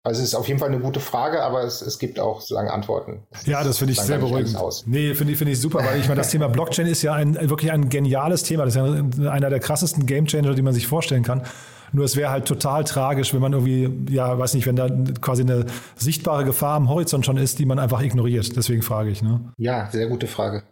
Also 0.02 0.20
es 0.20 0.28
ist 0.28 0.34
auf 0.34 0.46
jeden 0.48 0.60
Fall 0.60 0.68
eine 0.68 0.80
gute 0.80 1.00
Frage, 1.00 1.42
aber 1.42 1.62
es, 1.64 1.80
es 1.80 1.98
gibt 1.98 2.20
auch 2.20 2.42
sozusagen 2.42 2.68
Antworten. 2.68 3.26
Es 3.30 3.46
ja, 3.46 3.64
das 3.64 3.78
finde 3.78 3.94
ich 3.94 4.00
sehr 4.00 4.18
beruhigend. 4.18 4.58
Nee, 4.84 5.14
finde 5.14 5.32
ich, 5.32 5.38
finde 5.38 5.54
ich 5.54 5.60
super, 5.60 5.78
weil 5.78 5.98
ich 5.98 6.06
meine, 6.06 6.20
das 6.20 6.30
Thema 6.30 6.48
Blockchain 6.48 6.86
ist 6.86 7.00
ja 7.00 7.14
ein, 7.14 7.48
wirklich 7.48 7.72
ein 7.72 7.88
geniales 7.88 8.42
Thema. 8.42 8.66
Das 8.66 8.76
ist 8.76 8.82
ja 9.24 9.30
einer 9.30 9.48
der 9.48 9.60
krassesten 9.60 10.04
Gamechanger, 10.04 10.54
die 10.54 10.60
man 10.60 10.74
sich 10.74 10.86
vorstellen 10.86 11.22
kann. 11.22 11.46
Nur 11.92 12.04
es 12.04 12.16
wäre 12.16 12.30
halt 12.30 12.46
total 12.46 12.84
tragisch, 12.84 13.34
wenn 13.34 13.40
man 13.40 13.52
irgendwie, 13.52 13.90
ja, 14.12 14.38
weiß 14.38 14.54
nicht, 14.54 14.66
wenn 14.66 14.76
da 14.76 14.88
quasi 15.20 15.42
eine 15.42 15.66
sichtbare 15.96 16.44
Gefahr 16.44 16.76
am 16.76 16.88
Horizont 16.88 17.26
schon 17.26 17.36
ist, 17.36 17.58
die 17.58 17.66
man 17.66 17.78
einfach 17.78 18.00
ignoriert. 18.00 18.56
Deswegen 18.56 18.82
frage 18.82 19.10
ich. 19.10 19.22
Ne? 19.22 19.40
Ja, 19.58 19.88
sehr 19.90 20.06
gute 20.06 20.26
Frage. 20.26 20.62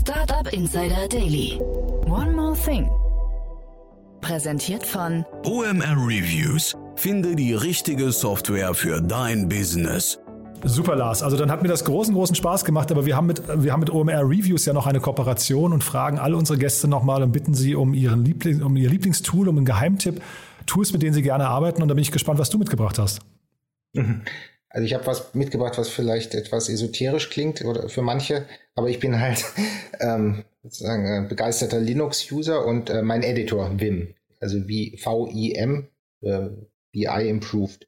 Startup 0.00 0.52
Insider 0.52 1.08
Daily. 1.08 1.58
One 2.06 2.32
more 2.32 2.54
thing. 2.54 2.88
Präsentiert 4.20 4.86
von 4.86 5.24
OMR 5.44 5.96
Reviews 5.96 6.74
Finde 6.96 7.34
die 7.34 7.54
richtige 7.54 8.12
Software 8.12 8.72
für 8.72 9.02
dein 9.02 9.48
Business. 9.48 10.18
Super, 10.64 10.96
Lars. 10.96 11.22
Also 11.22 11.36
dann 11.36 11.50
hat 11.50 11.62
mir 11.62 11.68
das 11.68 11.84
großen, 11.84 12.14
großen 12.14 12.34
Spaß 12.34 12.64
gemacht, 12.64 12.90
aber 12.90 13.04
wir 13.04 13.16
haben 13.16 13.26
mit, 13.26 13.42
wir 13.48 13.72
haben 13.72 13.80
mit 13.80 13.90
OMR 13.90 14.22
Reviews 14.22 14.64
ja 14.64 14.72
noch 14.72 14.86
eine 14.86 15.00
Kooperation 15.00 15.72
und 15.72 15.84
fragen 15.84 16.18
alle 16.18 16.36
unsere 16.36 16.58
Gäste 16.58 16.88
nochmal 16.88 17.22
und 17.22 17.32
bitten 17.32 17.54
sie 17.54 17.74
um, 17.74 17.92
ihren 17.92 18.24
Liebling, 18.24 18.62
um 18.62 18.76
ihr 18.76 18.88
Lieblingstool, 18.88 19.48
um 19.48 19.56
einen 19.56 19.66
Geheimtipp, 19.66 20.22
Tools, 20.66 20.92
mit 20.92 21.02
denen 21.02 21.12
sie 21.12 21.22
gerne 21.22 21.48
arbeiten. 21.48 21.82
Und 21.82 21.88
da 21.88 21.94
bin 21.94 22.02
ich 22.02 22.12
gespannt, 22.12 22.38
was 22.38 22.50
du 22.50 22.58
mitgebracht 22.58 22.98
hast. 22.98 23.20
Also 24.70 24.86
ich 24.86 24.94
habe 24.94 25.06
was 25.06 25.34
mitgebracht, 25.34 25.78
was 25.78 25.88
vielleicht 25.88 26.34
etwas 26.34 26.68
esoterisch 26.68 27.30
klingt 27.30 27.64
oder 27.64 27.88
für 27.88 28.02
manche, 28.02 28.46
aber 28.74 28.88
ich 28.88 28.98
bin 28.98 29.20
halt 29.20 29.44
ähm, 30.00 30.44
sozusagen 30.62 31.28
begeisterter 31.28 31.78
Linux-User 31.78 32.66
und 32.66 32.90
äh, 32.90 33.02
mein 33.02 33.22
Editor 33.22 33.78
Vim, 33.78 34.14
also 34.40 34.66
wie 34.66 34.96
V-I-M, 34.96 35.88
äh, 36.22 36.48
BI 36.90 37.28
improved. 37.28 37.86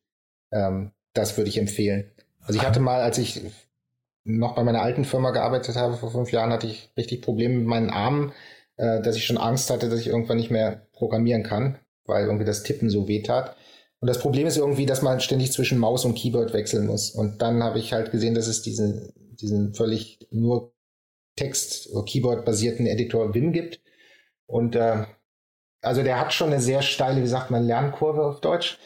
Ähm, 0.52 0.92
das 1.12 1.36
würde 1.36 1.48
ich 1.48 1.58
empfehlen. 1.58 2.12
Also 2.46 2.58
ich 2.58 2.66
hatte 2.66 2.80
mal, 2.80 3.00
als 3.00 3.18
ich 3.18 3.40
noch 4.24 4.54
bei 4.54 4.64
meiner 4.64 4.82
alten 4.82 5.04
Firma 5.04 5.30
gearbeitet 5.30 5.76
habe, 5.76 5.96
vor 5.96 6.10
fünf 6.10 6.32
Jahren, 6.32 6.52
hatte 6.52 6.66
ich 6.66 6.90
richtig 6.96 7.22
Probleme 7.22 7.54
mit 7.54 7.66
meinen 7.66 7.90
Armen, 7.90 8.32
äh, 8.76 9.00
dass 9.02 9.16
ich 9.16 9.24
schon 9.24 9.38
Angst 9.38 9.70
hatte, 9.70 9.88
dass 9.88 10.00
ich 10.00 10.08
irgendwann 10.08 10.36
nicht 10.36 10.50
mehr 10.50 10.86
programmieren 10.92 11.42
kann, 11.42 11.78
weil 12.04 12.24
irgendwie 12.24 12.44
das 12.44 12.62
Tippen 12.62 12.90
so 12.90 13.08
weh 13.08 13.22
tat. 13.22 13.56
Und 14.00 14.08
das 14.08 14.18
Problem 14.18 14.46
ist 14.46 14.56
irgendwie, 14.56 14.86
dass 14.86 15.02
man 15.02 15.20
ständig 15.20 15.52
zwischen 15.52 15.78
Maus 15.78 16.04
und 16.04 16.14
Keyboard 16.14 16.52
wechseln 16.52 16.86
muss. 16.86 17.10
Und 17.10 17.40
dann 17.42 17.62
habe 17.62 17.78
ich 17.78 17.92
halt 17.92 18.10
gesehen, 18.10 18.34
dass 18.34 18.46
es 18.46 18.62
diesen, 18.62 19.12
diesen 19.40 19.74
völlig 19.74 20.26
nur 20.30 20.72
Text- 21.36 21.90
oder 21.90 22.04
Keyboard-basierten 22.04 22.86
Editor 22.86 23.34
Vim 23.34 23.52
gibt. 23.52 23.80
Und 24.46 24.76
äh, 24.76 25.04
also 25.82 26.02
der 26.02 26.20
hat 26.20 26.32
schon 26.32 26.52
eine 26.52 26.60
sehr 26.60 26.82
steile, 26.82 27.22
wie 27.22 27.28
sagt 27.28 27.50
man, 27.50 27.64
Lernkurve 27.64 28.24
auf 28.24 28.40
Deutsch. 28.40 28.78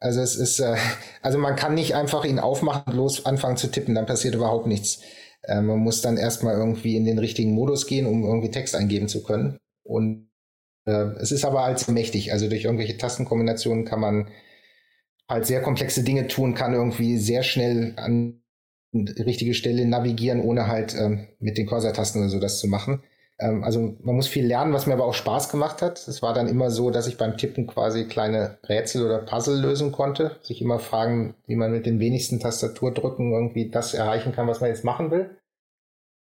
Also 0.00 0.20
es 0.20 0.36
ist, 0.36 0.60
äh, 0.60 0.76
also 1.22 1.38
man 1.38 1.56
kann 1.56 1.74
nicht 1.74 1.94
einfach 1.94 2.24
ihn 2.24 2.38
aufmachen 2.38 2.92
und 2.92 2.96
los 2.96 3.24
anfangen 3.26 3.56
zu 3.56 3.70
tippen, 3.70 3.94
dann 3.94 4.06
passiert 4.06 4.34
überhaupt 4.34 4.66
nichts. 4.66 5.00
Äh, 5.42 5.60
man 5.60 5.78
muss 5.78 6.02
dann 6.02 6.16
erstmal 6.16 6.56
irgendwie 6.56 6.96
in 6.96 7.04
den 7.04 7.18
richtigen 7.18 7.52
Modus 7.52 7.86
gehen, 7.86 8.06
um 8.06 8.24
irgendwie 8.24 8.50
Text 8.50 8.74
eingeben 8.74 9.08
zu 9.08 9.22
können. 9.22 9.58
Und 9.82 10.28
äh, 10.86 11.06
es 11.20 11.32
ist 11.32 11.44
aber 11.44 11.62
als 11.62 11.88
mächtig. 11.88 12.32
Also 12.32 12.48
durch 12.48 12.64
irgendwelche 12.64 12.96
Tastenkombinationen 12.96 13.84
kann 13.84 14.00
man 14.00 14.30
halt 15.28 15.46
sehr 15.46 15.62
komplexe 15.62 16.02
Dinge 16.02 16.28
tun, 16.28 16.54
kann 16.54 16.74
irgendwie 16.74 17.18
sehr 17.18 17.42
schnell 17.42 17.94
an 17.96 18.42
die 18.92 19.22
richtige 19.22 19.54
Stelle 19.54 19.84
navigieren, 19.86 20.40
ohne 20.40 20.68
halt 20.68 20.94
ähm, 20.94 21.26
mit 21.38 21.58
den 21.58 21.66
Cursor-Tasten 21.66 22.20
oder 22.20 22.28
so 22.28 22.40
das 22.40 22.58
zu 22.58 22.68
machen. 22.68 23.02
Ähm, 23.38 23.64
also 23.64 23.96
man 24.00 24.16
muss 24.16 24.28
viel 24.28 24.46
lernen, 24.46 24.72
was 24.72 24.86
mir 24.86 24.94
aber 24.94 25.04
auch 25.04 25.14
Spaß 25.14 25.48
gemacht 25.50 25.82
hat. 25.82 26.06
Es 26.08 26.22
war 26.22 26.34
dann 26.34 26.48
immer 26.48 26.70
so, 26.70 26.90
dass 26.90 27.06
ich 27.06 27.18
beim 27.18 27.36
Tippen 27.36 27.66
quasi 27.66 28.06
kleine 28.06 28.58
Rätsel 28.68 29.04
oder 29.04 29.18
Puzzle 29.18 29.60
lösen 29.60 29.92
konnte. 29.92 30.36
Sich 30.42 30.62
immer 30.62 30.78
fragen, 30.78 31.34
wie 31.46 31.56
man 31.56 31.72
mit 31.72 31.86
den 31.86 32.00
wenigsten 32.00 32.40
Tastaturdrücken 32.40 33.32
irgendwie 33.32 33.70
das 33.70 33.94
erreichen 33.94 34.32
kann, 34.32 34.48
was 34.48 34.60
man 34.60 34.70
jetzt 34.70 34.84
machen 34.84 35.10
will. 35.10 35.36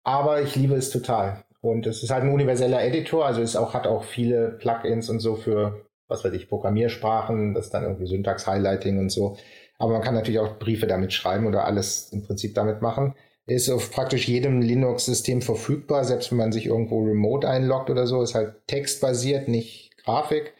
Aber 0.03 0.41
ich 0.41 0.55
liebe 0.55 0.75
es 0.75 0.89
total. 0.91 1.43
Und 1.61 1.87
es 1.87 2.03
ist 2.03 2.11
halt 2.11 2.23
ein 2.23 2.31
universeller 2.31 2.83
Editor, 2.83 3.25
also 3.25 3.41
es 3.41 3.55
auch, 3.55 3.73
hat 3.73 3.87
auch 3.87 4.03
viele 4.03 4.49
Plugins 4.51 5.09
und 5.09 5.19
so 5.19 5.35
für, 5.35 5.87
was 6.07 6.23
weiß 6.23 6.33
ich, 6.33 6.47
Programmiersprachen, 6.47 7.55
das 7.55 7.71
dann 7.71 7.83
irgendwie 7.83 8.05
Syntax-Highlighting 8.05 8.99
und 8.99 9.09
so. 9.09 9.37
Aber 9.79 9.93
man 9.93 10.03
kann 10.03 10.13
natürlich 10.13 10.39
auch 10.39 10.59
Briefe 10.59 10.85
damit 10.85 11.11
schreiben 11.11 11.47
oder 11.47 11.65
alles 11.65 12.11
im 12.13 12.21
Prinzip 12.21 12.53
damit 12.53 12.83
machen 12.83 13.15
ist 13.47 13.69
auf 13.69 13.91
praktisch 13.91 14.27
jedem 14.27 14.61
Linux-System 14.61 15.41
verfügbar, 15.41 16.03
selbst 16.03 16.31
wenn 16.31 16.39
man 16.39 16.51
sich 16.51 16.65
irgendwo 16.65 17.03
remote 17.03 17.47
einloggt 17.47 17.89
oder 17.89 18.07
so, 18.07 18.21
ist 18.21 18.35
halt 18.35 18.55
textbasiert, 18.67 19.47
nicht 19.47 19.91
Grafik. 20.03 20.53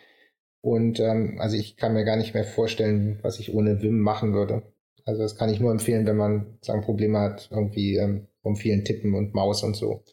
Und 0.61 0.99
ähm, 0.99 1.37
also 1.39 1.55
ich 1.57 1.77
kann 1.77 1.93
mir 1.93 2.05
gar 2.05 2.15
nicht 2.15 2.33
mehr 2.33 2.43
vorstellen, 2.43 3.19
was 3.21 3.39
ich 3.39 3.53
ohne 3.53 3.81
Vim 3.81 3.99
machen 3.99 4.33
würde. 4.33 4.63
Also 5.05 5.21
das 5.21 5.35
kann 5.35 5.49
ich 5.49 5.59
nur 5.59 5.71
empfehlen, 5.71 6.07
wenn 6.07 6.17
man 6.17 6.57
sagen 6.61 6.81
Probleme 6.81 7.19
hat, 7.19 7.49
irgendwie 7.51 7.97
ähm, 7.97 8.27
vom 8.41 8.55
vielen 8.55 8.83
Tippen 8.83 9.13
und 9.13 9.35
Maus 9.35 9.63
und 9.63 9.75
so. 9.75 10.03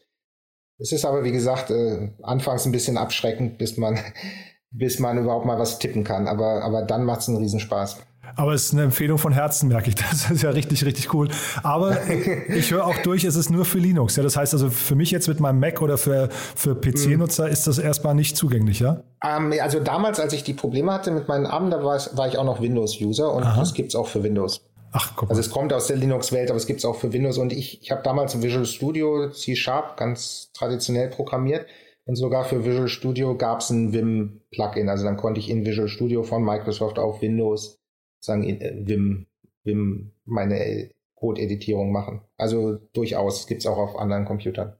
Es 0.77 0.91
ist 0.91 1.05
aber 1.05 1.23
wie 1.23 1.31
gesagt 1.31 1.71
äh, 1.71 2.09
anfangs 2.21 2.65
ein 2.65 2.71
bisschen 2.71 2.97
abschreckend, 2.97 3.57
bis 3.57 3.77
man 3.77 3.99
bis 4.71 4.97
man 4.99 5.19
überhaupt 5.19 5.45
mal 5.45 5.59
was 5.59 5.79
tippen 5.79 6.03
kann. 6.03 6.27
Aber 6.27 6.63
aber 6.63 6.83
dann 6.83 7.03
macht 7.03 7.21
es 7.21 7.29
einen 7.29 7.37
Riesenspaß. 7.37 7.97
Aber 8.35 8.53
es 8.53 8.65
ist 8.65 8.73
eine 8.73 8.83
Empfehlung 8.83 9.17
von 9.17 9.33
Herzen, 9.33 9.69
merke 9.69 9.89
ich. 9.89 9.95
Das 10.13 10.29
ist 10.29 10.43
ja 10.43 10.51
richtig, 10.51 10.85
richtig 10.85 11.13
cool. 11.13 11.29
Aber 11.63 11.97
ich 12.49 12.71
höre 12.71 12.85
auch 12.85 12.97
durch, 12.99 13.23
es 13.23 13.35
ist 13.35 13.49
nur 13.49 13.65
für 13.65 13.79
Linux. 13.79 14.15
Ja, 14.15 14.23
das 14.23 14.37
heißt 14.37 14.53
also 14.53 14.69
für 14.69 14.95
mich 14.95 15.11
jetzt 15.11 15.27
mit 15.27 15.39
meinem 15.39 15.59
Mac 15.59 15.81
oder 15.81 15.97
für, 15.97 16.29
für 16.55 16.75
PC-Nutzer 16.75 17.49
ist 17.49 17.67
das 17.67 17.79
erstmal 17.79 18.15
nicht 18.15 18.37
zugänglich, 18.37 18.79
ja? 18.79 19.03
Ähm, 19.23 19.53
also 19.61 19.79
damals, 19.79 20.19
als 20.19 20.33
ich 20.33 20.43
die 20.43 20.53
Probleme 20.53 20.93
hatte 20.93 21.11
mit 21.11 21.27
meinen 21.27 21.45
Armen, 21.45 21.71
da 21.71 21.83
war, 21.83 21.99
war 22.13 22.27
ich 22.27 22.37
auch 22.37 22.45
noch 22.45 22.61
Windows-User 22.61 23.33
und 23.33 23.43
Aha. 23.43 23.59
das 23.59 23.73
gibt 23.73 23.89
es 23.89 23.95
auch 23.95 24.07
für 24.07 24.23
Windows. 24.23 24.61
Ach, 24.91 25.13
guck 25.15 25.29
mal. 25.29 25.31
Also 25.31 25.41
es 25.41 25.49
kommt 25.49 25.73
aus 25.73 25.87
der 25.87 25.97
Linux-Welt, 25.97 26.49
aber 26.49 26.57
es 26.57 26.67
gibt 26.67 26.79
es 26.79 26.85
auch 26.85 26.95
für 26.95 27.11
Windows. 27.11 27.37
Und 27.37 27.51
ich, 27.51 27.81
ich 27.81 27.91
habe 27.91 28.03
damals 28.03 28.41
Visual 28.41 28.65
Studio 28.65 29.29
C-Sharp 29.29 29.97
ganz 29.97 30.51
traditionell 30.53 31.09
programmiert. 31.09 31.65
Und 32.05 32.15
sogar 32.15 32.43
für 32.43 32.65
Visual 32.65 32.89
Studio 32.89 33.35
gab 33.37 33.61
es 33.61 33.69
ein 33.69 33.93
Vim-Plugin. 33.93 34.89
Also 34.89 35.05
dann 35.05 35.17
konnte 35.17 35.39
ich 35.39 35.49
in 35.49 35.65
Visual 35.65 35.87
Studio 35.87 36.23
von 36.23 36.43
Microsoft 36.43 36.99
auf 36.99 37.21
Windows 37.21 37.79
sagen, 38.23 38.43
äh, 38.43 38.81
Wim, 38.85 39.27
Wim 39.63 40.11
meine 40.25 40.91
Code-Editierung 41.15 41.91
machen. 41.91 42.21
Also 42.37 42.77
durchaus 42.93 43.47
gibt's 43.47 43.65
auch 43.65 43.77
auf 43.77 43.97
anderen 43.97 44.25
Computern. 44.25 44.75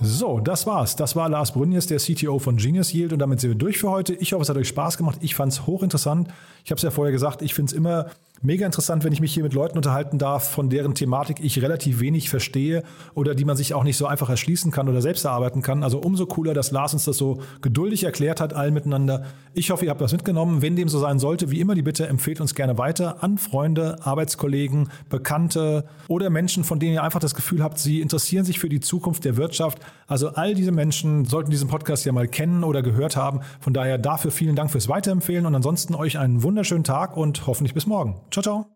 So, 0.00 0.40
das 0.40 0.66
war's. 0.66 0.94
Das 0.94 1.16
war 1.16 1.28
Lars 1.28 1.52
Brünjes, 1.52 1.86
der 1.86 1.98
CTO 1.98 2.38
von 2.38 2.58
Genius 2.58 2.92
Yield 2.92 3.14
und 3.14 3.18
damit 3.18 3.40
sind 3.40 3.50
wir 3.50 3.58
durch 3.58 3.78
für 3.78 3.90
heute. 3.90 4.12
Ich 4.14 4.32
hoffe, 4.32 4.42
es 4.42 4.48
hat 4.48 4.56
euch 4.56 4.68
Spaß 4.68 4.98
gemacht. 4.98 5.18
Ich 5.22 5.34
fand 5.34 5.52
es 5.52 5.66
hochinteressant. 5.66 6.28
Ich 6.64 6.70
habe 6.70 6.76
es 6.76 6.82
ja 6.82 6.90
vorher 6.90 7.12
gesagt, 7.12 7.40
ich 7.40 7.54
finde 7.54 7.70
es 7.70 7.76
immer 7.76 8.06
mega 8.42 8.66
interessant, 8.66 9.04
wenn 9.04 9.12
ich 9.12 9.20
mich 9.20 9.32
hier 9.32 9.42
mit 9.42 9.54
Leuten 9.54 9.76
unterhalten 9.76 10.18
darf, 10.18 10.50
von 10.50 10.68
deren 10.68 10.94
Thematik 10.94 11.38
ich 11.40 11.62
relativ 11.62 12.00
wenig 12.00 12.28
verstehe 12.28 12.82
oder 13.14 13.34
die 13.34 13.44
man 13.44 13.56
sich 13.56 13.74
auch 13.74 13.84
nicht 13.84 13.96
so 13.96 14.06
einfach 14.06 14.28
erschließen 14.28 14.70
kann 14.70 14.88
oder 14.88 15.00
selbst 15.00 15.24
erarbeiten 15.24 15.62
kann. 15.62 15.82
Also 15.82 15.98
umso 15.98 16.26
cooler, 16.26 16.52
dass 16.52 16.70
Lars 16.70 16.92
uns 16.92 17.04
das 17.04 17.16
so 17.16 17.40
geduldig 17.62 18.04
erklärt 18.04 18.40
hat, 18.40 18.52
allen 18.52 18.74
miteinander. 18.74 19.24
Ich 19.54 19.70
hoffe, 19.70 19.84
ihr 19.84 19.90
habt 19.90 20.00
was 20.00 20.12
mitgenommen. 20.12 20.60
Wenn 20.60 20.76
dem 20.76 20.88
so 20.88 20.98
sein 20.98 21.18
sollte, 21.18 21.50
wie 21.50 21.60
immer 21.60 21.74
die 21.74 21.82
Bitte, 21.82 22.06
empfehlt 22.06 22.40
uns 22.40 22.54
gerne 22.54 22.78
weiter 22.78 23.22
an 23.22 23.38
Freunde, 23.38 23.96
Arbeitskollegen, 24.02 24.90
Bekannte 25.08 25.84
oder 26.08 26.28
Menschen, 26.30 26.64
von 26.64 26.78
denen 26.78 26.94
ihr 26.94 27.02
einfach 27.02 27.20
das 27.20 27.34
Gefühl 27.34 27.62
habt, 27.62 27.78
sie 27.78 28.00
interessieren 28.00 28.44
sich 28.44 28.58
für 28.58 28.68
die 28.68 28.80
Zukunft 28.80 29.24
der 29.24 29.36
Wirtschaft. 29.36 29.78
Also 30.06 30.30
all 30.30 30.54
diese 30.54 30.72
Menschen 30.72 31.24
sollten 31.24 31.50
diesen 31.50 31.68
Podcast 31.68 32.04
ja 32.04 32.12
mal 32.12 32.28
kennen 32.28 32.64
oder 32.64 32.82
gehört 32.82 33.16
haben. 33.16 33.40
Von 33.60 33.74
daher 33.74 33.98
dafür 33.98 34.30
vielen 34.30 34.56
Dank 34.56 34.70
fürs 34.70 34.88
Weiterempfehlen 34.88 35.46
und 35.46 35.54
ansonsten 35.54 35.94
euch 35.94 36.18
einen 36.18 36.42
wunderschönen 36.42 36.84
Tag 36.84 37.16
und 37.16 37.46
hoffentlich 37.46 37.74
bis 37.74 37.86
morgen. 37.86 38.20
Ciao, 38.30 38.42
ciao. 38.42 38.75